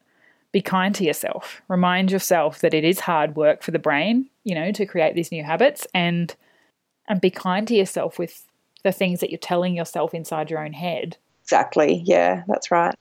be 0.51 0.61
kind 0.61 0.93
to 0.95 1.03
yourself. 1.03 1.61
Remind 1.67 2.11
yourself 2.11 2.59
that 2.59 2.73
it 2.73 2.83
is 2.83 3.01
hard 3.01 3.35
work 3.35 3.63
for 3.63 3.71
the 3.71 3.79
brain, 3.79 4.29
you 4.43 4.55
know, 4.55 4.71
to 4.71 4.85
create 4.85 5.15
these 5.15 5.31
new 5.31 5.43
habits 5.43 5.87
and 5.93 6.35
and 7.09 7.21
be 7.21 7.29
kind 7.29 7.67
to 7.69 7.75
yourself 7.75 8.19
with 8.19 8.45
the 8.83 8.91
things 8.91 9.21
that 9.21 9.29
you're 9.29 9.37
telling 9.37 9.75
yourself 9.75 10.13
inside 10.13 10.49
your 10.49 10.63
own 10.63 10.73
head. 10.73 11.17
Exactly. 11.43 12.01
Yeah, 12.05 12.43
that's 12.47 12.69
right. 12.69 12.95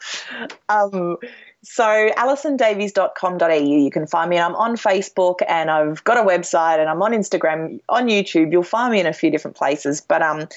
Um, 0.69 1.17
so 1.63 2.11
alisondavies.com.au, 2.11 3.55
you 3.55 3.91
can 3.91 4.07
find 4.07 4.31
me. 4.31 4.37
And 4.37 4.45
I'm 4.45 4.55
on 4.55 4.77
Facebook 4.77 5.39
and 5.49 5.71
I've 5.71 6.05
got 6.05 6.17
a 6.17 6.23
website 6.23 6.79
and 6.79 6.89
I'm 6.89 7.03
on 7.03 7.13
Instagram, 7.13 7.81
on 7.89 8.07
YouTube. 8.07 8.53
You'll 8.53 8.63
find 8.63 8.93
me 8.93 9.01
in 9.01 9.07
a 9.07 9.13
few 9.13 9.31
different 9.31 9.57
places. 9.57 10.01
But 10.01 10.23
um, 10.23 10.49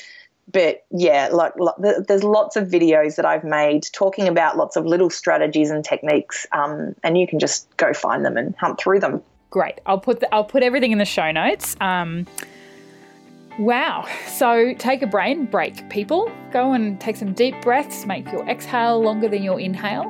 but 0.52 0.86
yeah, 0.92 1.30
like, 1.32 1.54
like, 1.58 1.76
there's 2.08 2.24
lots 2.24 2.56
of 2.56 2.68
videos 2.68 3.16
that 3.16 3.26
I've 3.26 3.44
made 3.44 3.84
talking 3.94 4.28
about 4.28 4.58
lots 4.58 4.76
of 4.76 4.86
little 4.86 5.10
strategies 5.10 5.70
and 5.70 5.84
techniques, 5.84 6.46
um, 6.52 6.96
and 7.04 7.18
you 7.18 7.28
can 7.28 7.40
just 7.40 7.68
go 7.78 7.94
find 7.94 8.26
them 8.26 8.38
and 8.38 8.56
hunt 8.58 8.80
through 8.80 9.00
them. 9.00 9.22
Great. 9.52 9.80
I'll 9.86 10.00
put 10.00 10.22
the, 10.22 10.34
I'll 10.34 10.46
put 10.46 10.64
everything 10.64 10.92
in 10.94 10.98
the 10.98 11.06
show 11.06 11.30
notes. 11.32 11.76
Um, 11.82 12.26
wow. 13.60 14.08
So 14.28 14.74
take 14.80 15.02
a 15.02 15.08
brain 15.08 15.46
break, 15.46 15.90
people. 15.90 16.32
Go 16.52 16.72
and 16.72 17.00
take 17.00 17.18
some 17.18 17.34
deep 17.34 17.62
breaths. 17.62 18.06
Make 18.06 18.32
your 18.32 18.48
exhale 18.48 19.02
longer 19.02 19.28
than 19.28 19.44
your 19.44 19.60
inhale, 19.60 20.08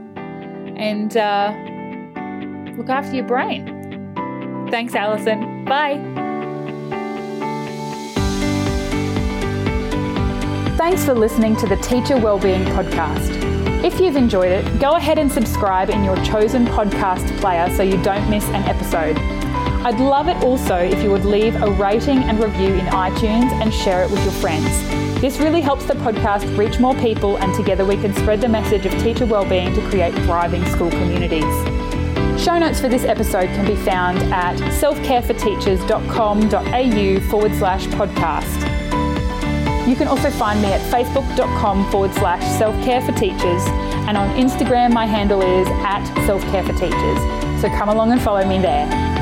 and 0.78 1.18
uh, 1.18 1.52
look 2.78 2.90
after 2.90 3.16
your 3.16 3.26
brain. 3.26 4.68
Thanks, 4.70 4.94
Alison. 4.94 5.66
Bye. 5.66 5.98
Thanks 10.78 11.04
for 11.04 11.16
listening 11.16 11.56
to 11.58 11.68
the 11.68 11.78
Teacher 11.78 12.18
Wellbeing 12.18 12.64
Podcast. 12.66 13.41
If 13.84 14.00
you've 14.00 14.16
enjoyed 14.16 14.52
it, 14.52 14.80
go 14.80 14.92
ahead 14.92 15.18
and 15.18 15.32
subscribe 15.32 15.90
in 15.90 16.04
your 16.04 16.16
chosen 16.18 16.66
podcast 16.66 17.36
player 17.40 17.68
so 17.76 17.82
you 17.82 18.00
don't 18.04 18.30
miss 18.30 18.48
an 18.50 18.62
episode. 18.70 19.18
I'd 19.84 20.00
love 20.00 20.28
it 20.28 20.38
also 20.44 20.76
if 20.76 21.02
you 21.02 21.10
would 21.10 21.26
leave 21.26 21.56
a 21.56 21.72
rating 21.72 22.20
and 22.20 22.40
review 22.40 22.76
in 22.76 22.86
iTunes 22.86 23.52
and 23.54 23.74
share 23.74 24.04
it 24.04 24.12
with 24.12 24.24
your 24.24 24.34
friends. 24.34 24.70
This 25.20 25.40
really 25.40 25.62
helps 25.62 25.86
the 25.86 25.96
podcast 25.96 26.56
reach 26.56 26.80
more 26.80 26.94
people, 26.94 27.40
and 27.40 27.56
together 27.56 27.84
we 27.84 27.96
can 27.96 28.14
spread 28.14 28.40
the 28.40 28.48
message 28.48 28.86
of 28.86 28.92
teacher 29.02 29.26
wellbeing 29.26 29.74
to 29.74 29.82
create 29.90 30.14
thriving 30.26 30.64
school 30.68 30.92
communities. 30.92 31.44
Show 32.40 32.60
notes 32.60 32.80
for 32.80 32.88
this 32.88 33.04
episode 33.04 33.48
can 33.48 33.66
be 33.66 33.76
found 33.78 34.20
at 34.32 34.58
selfcareforteachers.com.au 34.58 37.20
forward 37.32 37.56
slash 37.56 37.88
podcast. 37.88 38.71
You 39.88 39.96
can 39.96 40.08
also 40.08 40.30
find 40.30 40.62
me 40.62 40.68
at 40.72 40.82
facebook.com 40.92 41.90
forward 41.92 42.14
slash 42.14 42.44
self-care 42.58 43.02
for 43.02 43.12
teachers 43.14 43.64
and 44.08 44.16
on 44.16 44.30
Instagram 44.36 44.94
my 44.94 45.06
handle 45.06 45.42
is 45.42 45.68
at 45.84 46.04
self-care 46.26 46.64
for 46.64 46.74
teachers. 46.74 47.62
So 47.62 47.70
come 47.70 47.90
along 47.90 48.12
and 48.12 48.22
follow 48.22 48.46
me 48.48 48.60
there. 48.60 49.21